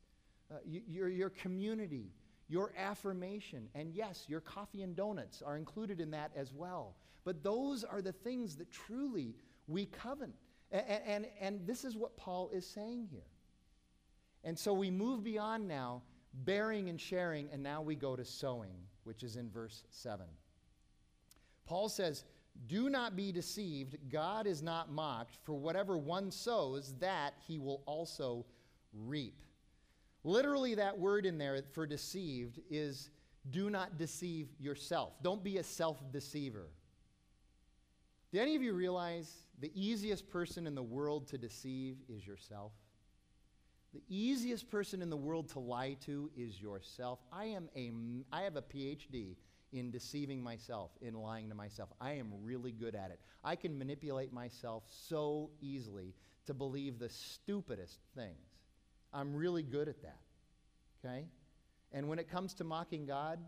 [0.50, 2.10] uh, your, your community,
[2.48, 3.68] your affirmation.
[3.76, 6.96] And yes, your coffee and donuts are included in that as well.
[7.24, 9.36] But those are the things that truly
[9.68, 10.30] we covet.
[10.72, 13.30] And, and, and this is what Paul is saying here.
[14.42, 16.02] And so we move beyond now
[16.44, 18.74] bearing and sharing, and now we go to sowing,
[19.04, 20.26] which is in verse 7.
[21.66, 22.24] Paul says,
[22.66, 23.96] Do not be deceived.
[24.08, 28.46] God is not mocked, for whatever one sows, that he will also
[28.92, 29.42] reap.
[30.24, 33.10] Literally, that word in there for deceived is
[33.50, 35.14] do not deceive yourself.
[35.22, 36.68] Don't be a self deceiver.
[38.32, 42.72] Do any of you realize the easiest person in the world to deceive is yourself?
[43.94, 47.20] The easiest person in the world to lie to is yourself.
[47.32, 47.90] I am a
[48.32, 49.36] I have a PhD
[49.72, 51.90] in deceiving myself, in lying to myself.
[52.00, 53.20] I am really good at it.
[53.44, 56.14] I can manipulate myself so easily
[56.46, 58.48] to believe the stupidest things.
[59.12, 60.20] I'm really good at that.
[61.04, 61.26] Okay?
[61.92, 63.38] And when it comes to mocking God,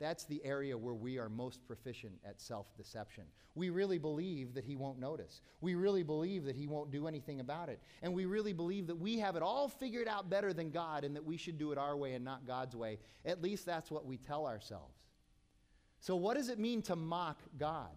[0.00, 3.24] that's the area where we are most proficient at self deception.
[3.54, 5.40] We really believe that He won't notice.
[5.60, 7.80] We really believe that He won't do anything about it.
[8.02, 11.14] And we really believe that we have it all figured out better than God and
[11.14, 12.98] that we should do it our way and not God's way.
[13.24, 14.98] At least that's what we tell ourselves.
[16.00, 17.90] So, what does it mean to mock God?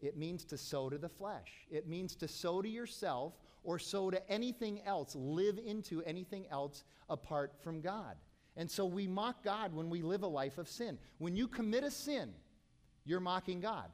[0.00, 3.34] It means to sow to the flesh, it means to sow to yourself
[3.64, 8.16] or sow to anything else, live into anything else apart from God.
[8.58, 10.98] And so we mock God when we live a life of sin.
[11.18, 12.34] When you commit a sin,
[13.04, 13.86] you're mocking God.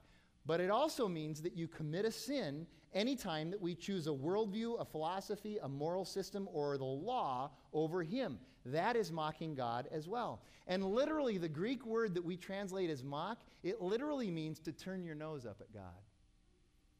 [0.46, 4.80] But it also means that you commit a sin anytime that we choose a worldview,
[4.80, 8.38] a philosophy, a moral system, or the law over Him.
[8.64, 10.40] That is mocking God as well.
[10.66, 15.04] And literally, the Greek word that we translate as mock, it literally means to turn
[15.04, 16.02] your nose up at God,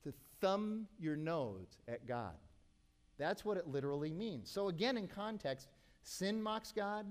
[0.02, 0.12] to
[0.42, 2.34] thumb your nose at God.
[3.16, 4.50] That's what it literally means.
[4.50, 5.68] So, again, in context,
[6.02, 7.06] sin mocks God,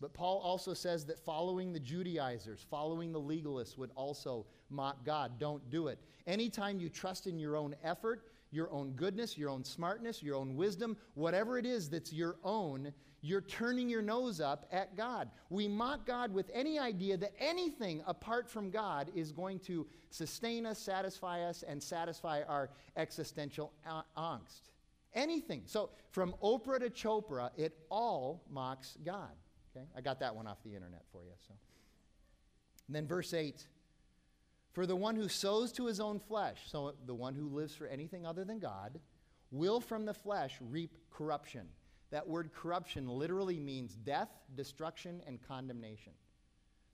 [0.00, 5.38] But Paul also says that following the Judaizers, following the legalists would also mock God.
[5.38, 5.98] Don't do it.
[6.26, 10.56] Anytime you trust in your own effort, your own goodness, your own smartness, your own
[10.56, 15.30] wisdom, whatever it is that's your own, you're turning your nose up at God.
[15.48, 20.66] We mock God with any idea that anything apart from God is going to sustain
[20.66, 23.72] us, satisfy us, and satisfy our existential
[24.16, 24.70] angst.
[25.14, 25.62] Anything.
[25.64, 29.30] So from Oprah to Chopra, it all mocks God.
[29.74, 29.86] Okay?
[29.96, 31.32] I got that one off the internet for you.
[31.46, 31.54] So.
[32.86, 33.66] And then verse 8.
[34.72, 37.86] For the one who sows to his own flesh, so the one who lives for
[37.86, 38.98] anything other than God,
[39.50, 41.68] will from the flesh reap corruption.
[42.10, 46.12] That word corruption literally means death, destruction, and condemnation.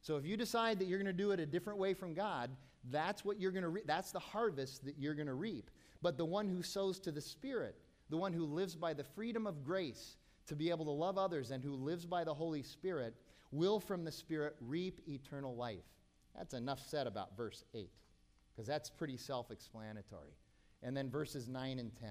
[0.02, 2.50] So if you decide that you're going to do it a different way from God,
[2.90, 5.70] that's what you're going to re- that's the harvest that you're going to reap.
[6.02, 7.76] But the one who sows to the Spirit,
[8.08, 10.16] the one who lives by the freedom of grace
[10.50, 13.14] to be able to love others and who lives by the Holy Spirit,
[13.52, 15.84] will from the Spirit reap eternal life.
[16.36, 17.88] That's enough said about verse 8,
[18.52, 20.34] because that's pretty self explanatory.
[20.82, 22.10] And then verses 9 and 10.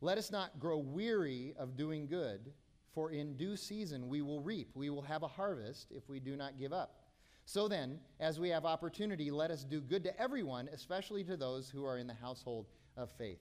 [0.00, 2.52] Let us not grow weary of doing good,
[2.92, 4.70] for in due season we will reap.
[4.74, 7.04] We will have a harvest if we do not give up.
[7.46, 11.70] So then, as we have opportunity, let us do good to everyone, especially to those
[11.70, 12.66] who are in the household
[12.96, 13.38] of faith.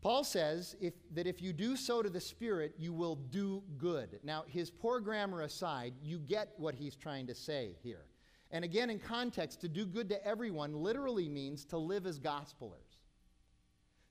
[0.00, 4.18] Paul says if, that if you do sow to the Spirit, you will do good.
[4.22, 8.06] Now, his poor grammar aside, you get what he's trying to say here.
[8.50, 13.00] And again, in context, to do good to everyone literally means to live as gospelers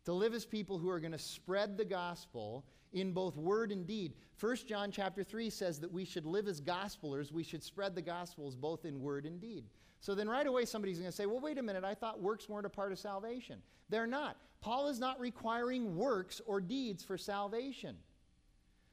[0.10, 3.86] to live as people who are going to spread the gospel in both word and
[3.86, 4.14] deed.
[4.40, 8.02] 1 John chapter 3 says that we should live as gospelers, we should spread the
[8.02, 9.66] gospels both in word and deed.
[10.02, 12.48] So then right away somebody's going to say, "Well, wait a minute, I thought works
[12.48, 14.38] weren't a part of salvation." They're not.
[14.62, 17.98] Paul is not requiring works or deeds for salvation.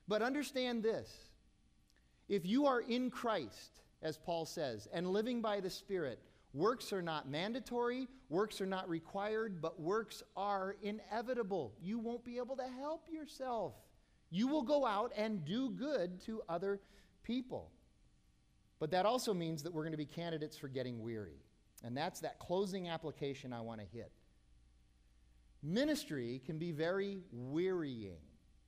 [0.09, 1.11] But understand this.
[2.29, 6.21] If you are in Christ, as Paul says, and living by the Spirit,
[6.57, 11.75] Works are not mandatory, works are not required, but works are inevitable.
[11.83, 13.75] You won't be able to help yourself.
[14.31, 16.81] You will go out and do good to other
[17.23, 17.73] people.
[18.79, 21.43] But that also means that we're going to be candidates for getting weary.
[21.83, 24.11] And that's that closing application I want to hit.
[25.63, 28.19] Ministry can be very wearying.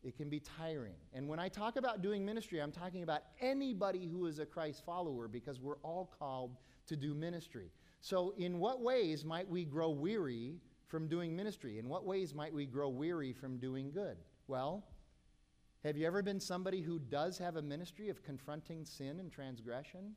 [0.02, 0.94] It can be tiring.
[1.12, 4.84] And when I talk about doing ministry, I'm talking about anybody who is a Christ
[4.84, 6.56] follower because we're all called
[6.86, 7.70] to do ministry.
[8.00, 11.78] So, in what ways might we grow weary from doing ministry?
[11.78, 14.16] In what ways might we grow weary from doing good?
[14.46, 14.84] Well,
[15.84, 20.14] have you ever been somebody who does have a ministry of confronting sin and transgression?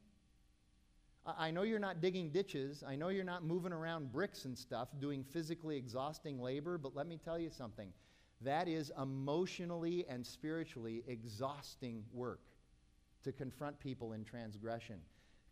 [1.26, 2.84] I know you're not digging ditches.
[2.86, 7.08] I know you're not moving around bricks and stuff, doing physically exhausting labor, but let
[7.08, 7.94] me tell you something.
[8.42, 12.42] That is emotionally and spiritually exhausting work
[13.24, 15.00] to confront people in transgression.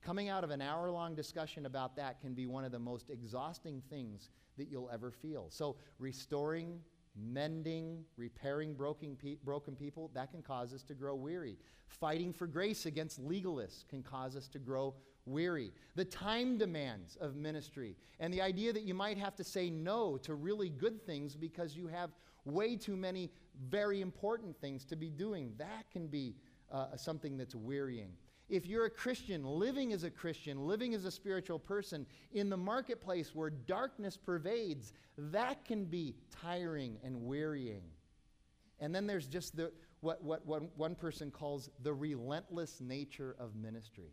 [0.02, 3.12] Coming out of an hour long discussion about that can be one of the most
[3.12, 5.48] exhausting things that you'll ever feel.
[5.50, 6.80] So, restoring,
[7.22, 11.58] mending, repairing broken, pe- broken people, that can cause us to grow weary.
[11.88, 14.94] Fighting for grace against legalists can cause us to grow
[15.26, 15.72] weary.
[15.96, 20.18] The time demands of ministry and the idea that you might have to say no
[20.18, 22.12] to really good things because you have
[22.46, 23.32] way too many
[23.70, 26.36] very important things to be doing, that can be
[26.72, 28.12] uh, something that's wearying
[28.50, 32.58] if you're a Christian, living as a Christian, living as a spiritual person in the
[32.58, 37.84] marketplace where darkness pervades, that can be tiring and wearying.
[38.80, 39.72] And then there's just the,
[40.02, 44.12] what, what, what one person calls the relentless nature of ministry.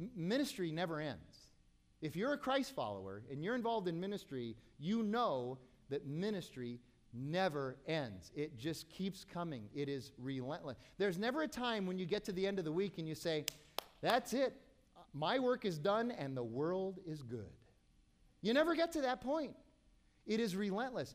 [0.00, 1.48] M- ministry never ends.
[2.02, 5.58] If you're a Christ follower and you're involved in ministry, you know
[5.88, 6.80] that ministry
[7.16, 8.30] never ends.
[8.34, 9.64] It just keeps coming.
[9.74, 10.78] It is relentless.
[10.98, 13.14] There's never a time when you get to the end of the week and you
[13.14, 13.44] say,
[14.00, 14.54] That's it.
[15.12, 17.50] My work is done and the world is good.
[18.42, 19.54] You never get to that point.
[20.26, 21.14] It is relentless.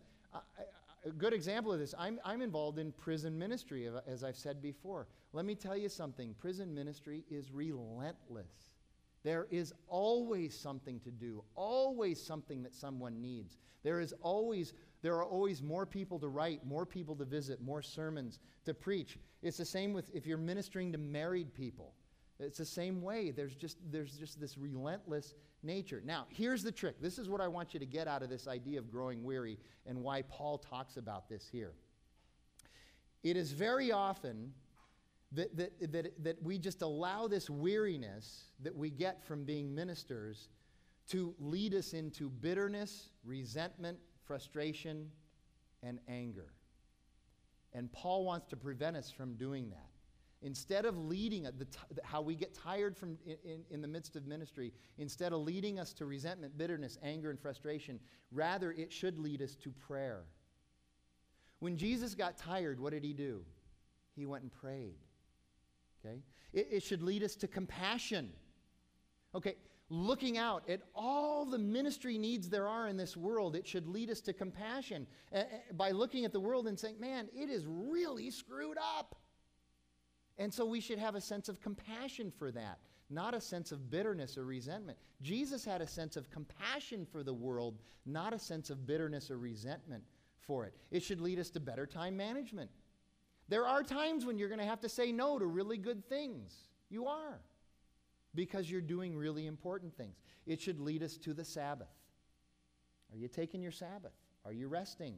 [1.05, 5.07] a good example of this I'm, I'm involved in prison ministry, as I've said before.
[5.33, 8.71] Let me tell you something prison ministry is relentless.
[9.23, 13.57] There is always something to do, always something that someone needs.
[13.83, 17.81] There is always there are always more people to write, more people to visit, more
[17.81, 19.17] sermons to preach.
[19.41, 21.93] It's the same with if you're ministering to married people.
[22.39, 23.31] It's the same way.
[23.31, 26.01] There's just, there's just this relentless nature.
[26.03, 26.99] Now, here's the trick.
[27.01, 29.57] This is what I want you to get out of this idea of growing weary
[29.85, 31.73] and why Paul talks about this here.
[33.23, 34.53] It is very often
[35.33, 40.49] that, that, that, that we just allow this weariness that we get from being ministers
[41.09, 45.09] to lead us into bitterness, resentment, frustration,
[45.84, 46.53] and anger.
[47.74, 49.88] And Paul wants to prevent us from doing that.
[50.43, 51.67] Instead of leading the
[52.03, 55.80] how we get tired from in, in, in the midst of ministry, instead of leading
[55.80, 57.99] us to resentment, bitterness, anger, and frustration,
[58.32, 60.24] rather it should lead us to prayer.
[61.59, 63.43] When Jesus got tired, what did he do?
[64.15, 64.97] He went and prayed.
[66.03, 66.24] Okay?
[66.53, 68.32] It, it should lead us to compassion.
[69.36, 69.55] Okay,
[69.91, 74.09] looking out at all the ministry needs there are in this world, it should lead
[74.09, 78.31] us to compassion uh, by looking at the world and saying, man, it is really
[78.31, 79.17] screwed up.
[80.37, 82.79] And so we should have a sense of compassion for that,
[83.09, 84.97] not a sense of bitterness or resentment.
[85.21, 89.37] Jesus had a sense of compassion for the world, not a sense of bitterness or
[89.37, 90.03] resentment
[90.39, 90.73] for it.
[90.89, 92.71] It should lead us to better time management.
[93.49, 96.55] There are times when you're going to have to say no to really good things.
[96.89, 97.41] You are.
[98.34, 100.15] Because you're doing really important things.
[100.45, 101.88] It should lead us to the Sabbath.
[103.11, 104.13] Are you taking your Sabbath?
[104.45, 105.15] Are you resting?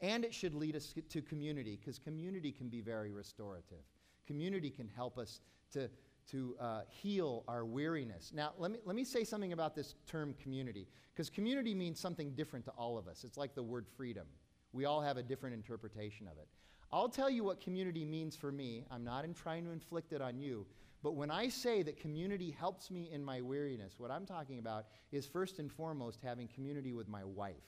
[0.00, 3.84] And it should lead us to community because community can be very restorative.
[4.26, 5.40] Community can help us
[5.72, 5.88] to,
[6.30, 8.32] to uh, heal our weariness.
[8.34, 12.32] Now, let me, let me say something about this term community because community means something
[12.32, 13.24] different to all of us.
[13.24, 14.26] It's like the word freedom.
[14.72, 16.48] We all have a different interpretation of it.
[16.92, 18.84] I'll tell you what community means for me.
[18.90, 20.66] I'm not in trying to inflict it on you.
[21.06, 24.86] But when I say that community helps me in my weariness, what I'm talking about
[25.12, 27.62] is first and foremost having community with my wife.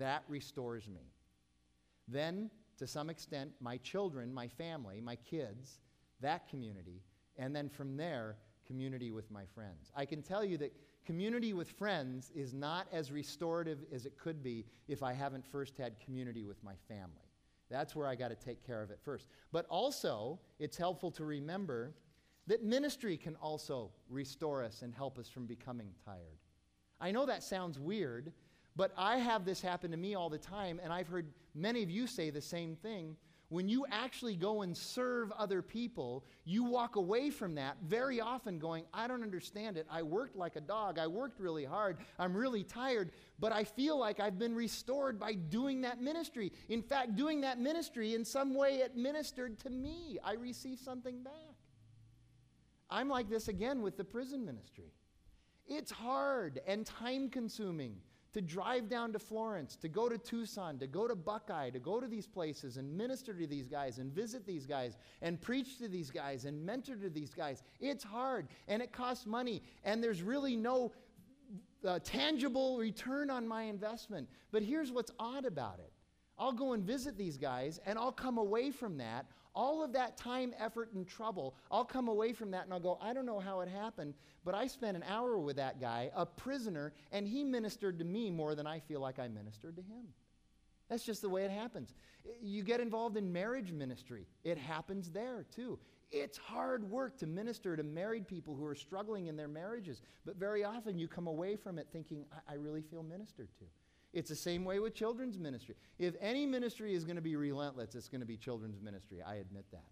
[0.00, 1.12] That restores me.
[2.08, 5.78] Then, to some extent, my children, my family, my kids,
[6.22, 7.04] that community.
[7.36, 8.36] And then from there,
[8.66, 9.92] community with my friends.
[9.94, 10.74] I can tell you that
[11.06, 15.76] community with friends is not as restorative as it could be if I haven't first
[15.76, 17.30] had community with my family.
[17.70, 19.28] That's where I got to take care of it first.
[19.52, 21.94] But also, it's helpful to remember
[22.46, 26.38] that ministry can also restore us and help us from becoming tired.
[27.00, 28.32] I know that sounds weird,
[28.76, 31.90] but I have this happen to me all the time, and I've heard many of
[31.90, 33.16] you say the same thing
[33.50, 38.60] when you actually go and serve other people, you walk away from that very often
[38.60, 39.86] going, I don't understand it.
[39.90, 41.00] I worked like a dog.
[41.00, 41.98] I worked really hard.
[42.16, 43.10] I'm really tired,
[43.40, 46.52] but I feel like I've been restored by doing that ministry.
[46.68, 50.18] In fact, doing that ministry, in some way, it ministered to me.
[50.24, 51.49] I received something back.
[52.90, 54.92] I'm like this again with the prison ministry.
[55.66, 57.96] It's hard and time consuming
[58.32, 62.00] to drive down to Florence, to go to Tucson, to go to Buckeye, to go
[62.00, 65.88] to these places and minister to these guys and visit these guys and preach to
[65.88, 67.62] these guys and mentor to these guys.
[67.80, 70.92] It's hard and it costs money and there's really no
[71.86, 74.28] uh, tangible return on my investment.
[74.52, 75.89] But here's what's odd about it
[76.40, 80.16] I'll go and visit these guys and I'll come away from that all of that
[80.16, 83.40] time, effort, and trouble, I'll come away from that and I'll go, I don't know
[83.40, 84.14] how it happened,
[84.44, 88.30] but I spent an hour with that guy, a prisoner, and he ministered to me
[88.30, 90.06] more than I feel like I ministered to him.
[90.88, 91.94] That's just the way it happens.
[92.42, 95.78] You get involved in marriage ministry, it happens there too.
[96.12, 100.36] It's hard work to minister to married people who are struggling in their marriages, but
[100.36, 103.64] very often you come away from it thinking, I, I really feel ministered to.
[104.12, 105.76] It's the same way with children's ministry.
[105.98, 109.22] If any ministry is going to be relentless, it's going to be children's ministry.
[109.24, 109.84] I admit that.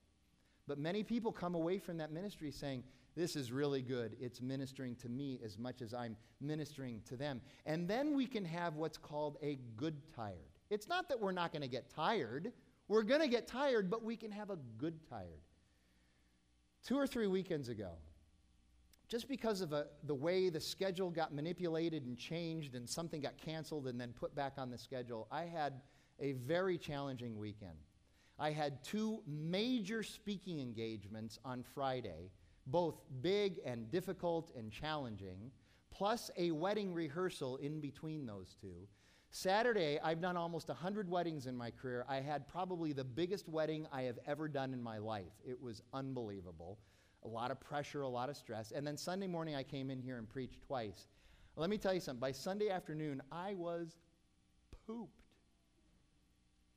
[0.66, 2.82] But many people come away from that ministry saying,
[3.16, 4.16] This is really good.
[4.20, 7.40] It's ministering to me as much as I'm ministering to them.
[7.64, 10.36] And then we can have what's called a good tired.
[10.68, 12.52] It's not that we're not going to get tired,
[12.88, 15.42] we're going to get tired, but we can have a good tired.
[16.84, 17.92] Two or three weekends ago,
[19.08, 23.36] just because of a, the way the schedule got manipulated and changed and something got
[23.38, 25.80] canceled and then put back on the schedule, I had
[26.20, 27.78] a very challenging weekend.
[28.38, 32.30] I had two major speaking engagements on Friday,
[32.66, 35.50] both big and difficult and challenging,
[35.90, 38.86] plus a wedding rehearsal in between those two.
[39.30, 42.04] Saturday, I've done almost 100 weddings in my career.
[42.08, 45.32] I had probably the biggest wedding I have ever done in my life.
[45.46, 46.78] It was unbelievable
[47.24, 48.72] a lot of pressure, a lot of stress.
[48.72, 51.08] And then Sunday morning, I came in here and preached twice.
[51.56, 52.20] Let me tell you something.
[52.20, 53.96] By Sunday afternoon, I was
[54.86, 55.22] pooped.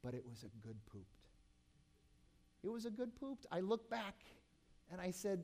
[0.04, 1.06] But it was a good pooped.
[2.64, 3.46] It was a good pooped.
[3.52, 4.16] I look back
[4.92, 5.44] and I said,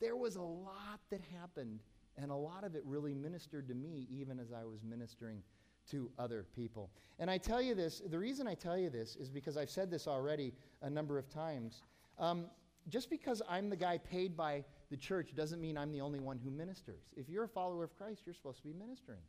[0.00, 1.80] there was a lot that happened,
[2.16, 5.42] and a lot of it really ministered to me, even as I was ministering
[5.90, 6.90] to other people.
[7.18, 9.90] And I tell you this, the reason I tell you this is because I've said
[9.90, 11.82] this already a number of times.
[12.18, 12.46] Um,
[12.88, 16.38] just because I'm the guy paid by the church doesn't mean I'm the only one
[16.38, 17.02] who ministers.
[17.16, 19.20] If you're a follower of Christ, you're supposed to be ministering.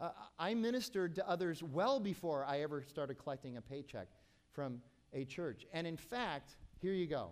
[0.00, 4.08] Uh, I ministered to others well before I ever started collecting a paycheck
[4.52, 4.80] from
[5.12, 5.66] a church.
[5.72, 7.30] And in fact, here you go.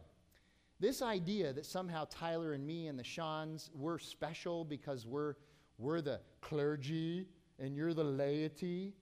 [0.81, 5.35] This idea that somehow Tyler and me and the Shans, we're special because we're,
[5.79, 7.27] we're the clergy
[7.59, 8.95] and you're the laity,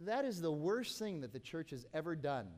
[0.00, 2.48] that is the worst thing that the church has ever done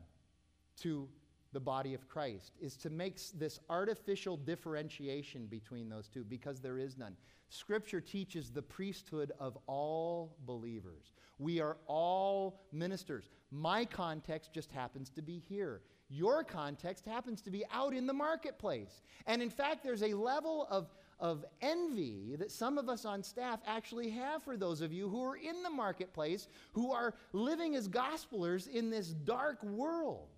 [0.81, 1.07] to
[1.53, 6.77] the body of Christ is to make this artificial differentiation between those two because there
[6.77, 7.15] is none.
[7.49, 11.13] Scripture teaches the priesthood of all believers.
[11.39, 13.29] We are all ministers.
[13.51, 15.81] My context just happens to be here.
[16.09, 19.01] Your context happens to be out in the marketplace.
[19.25, 23.59] And in fact, there's a level of, of envy that some of us on staff
[23.65, 27.87] actually have for those of you who are in the marketplace, who are living as
[27.89, 30.29] gospelers in this dark world.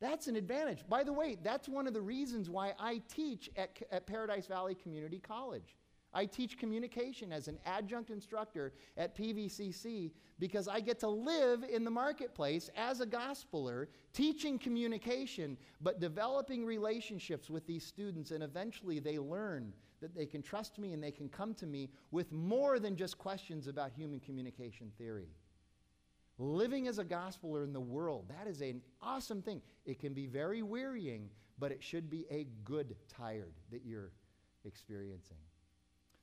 [0.00, 0.84] That's an advantage.
[0.88, 4.74] By the way, that's one of the reasons why I teach at, at Paradise Valley
[4.74, 5.76] Community College.
[6.12, 11.84] I teach communication as an adjunct instructor at PVCC because I get to live in
[11.84, 18.98] the marketplace as a gospeler, teaching communication, but developing relationships with these students, and eventually
[18.98, 22.78] they learn that they can trust me and they can come to me with more
[22.78, 25.28] than just questions about human communication theory.
[26.38, 29.62] Living as a gospeler in the world, that is an awesome thing.
[29.84, 34.12] It can be very wearying, but it should be a good tired that you're
[34.64, 35.38] experiencing.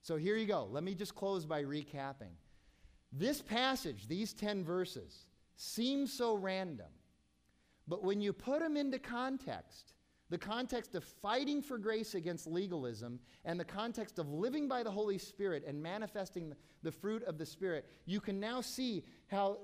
[0.03, 0.68] So here you go.
[0.70, 2.34] Let me just close by recapping.
[3.11, 6.91] This passage, these 10 verses, seem so random,
[7.88, 9.93] but when you put them into context,
[10.30, 14.89] the context of fighting for grace against legalism and the context of living by the
[14.89, 19.57] Holy Spirit and manifesting the, fruit of the Spirit, you can now see how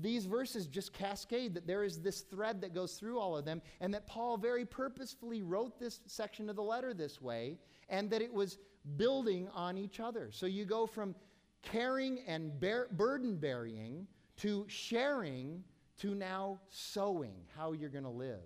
[0.00, 3.60] these verses just cascade, that there is this thread that goes through all of them,
[3.80, 7.58] and that Paul very purposefully wrote this section of the letter this way,
[7.88, 8.58] and that it was
[8.96, 10.30] building on each other.
[10.30, 11.14] So you go from
[11.62, 14.06] caring and bear, burden bearing
[14.38, 15.62] to sharing
[15.98, 18.40] to now sowing how you're going to live.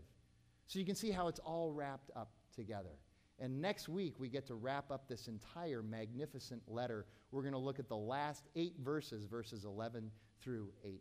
[0.66, 2.98] So you can see how it's all wrapped up together.
[3.38, 7.06] And next week, we get to wrap up this entire magnificent letter.
[7.30, 10.10] We're going to look at the last eight verses, verses 11
[10.40, 11.00] through 18.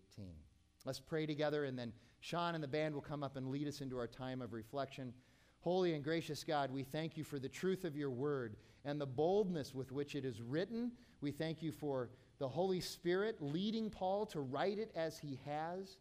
[0.84, 3.82] Let's pray together, and then Sean and the band will come up and lead us
[3.82, 5.14] into our time of reflection.
[5.62, 9.06] Holy and gracious God, we thank you for the truth of your word and the
[9.06, 10.92] boldness with which it is written.
[11.22, 15.98] We thank you for the Holy Spirit leading Paul to write it as he has.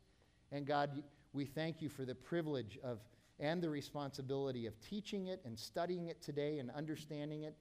[0.53, 1.03] And God,
[1.33, 2.99] we thank you for the privilege of
[3.41, 7.57] and the responsibility of teaching it and studying it today and understanding it.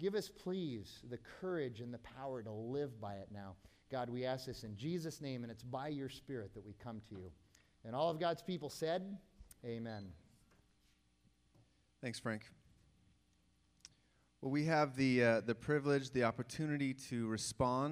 [0.00, 3.54] Give us, please, the courage and the power to live by it now.
[3.90, 7.00] God, we ask this in Jesus' name, and it's by your Spirit that we come
[7.10, 7.30] to you.
[7.84, 9.18] And all of God's people said,
[9.64, 10.08] Amen.
[12.00, 12.50] Thanks, Frank.
[14.40, 17.90] Well, we have the, uh, the privilege, the opportunity to respond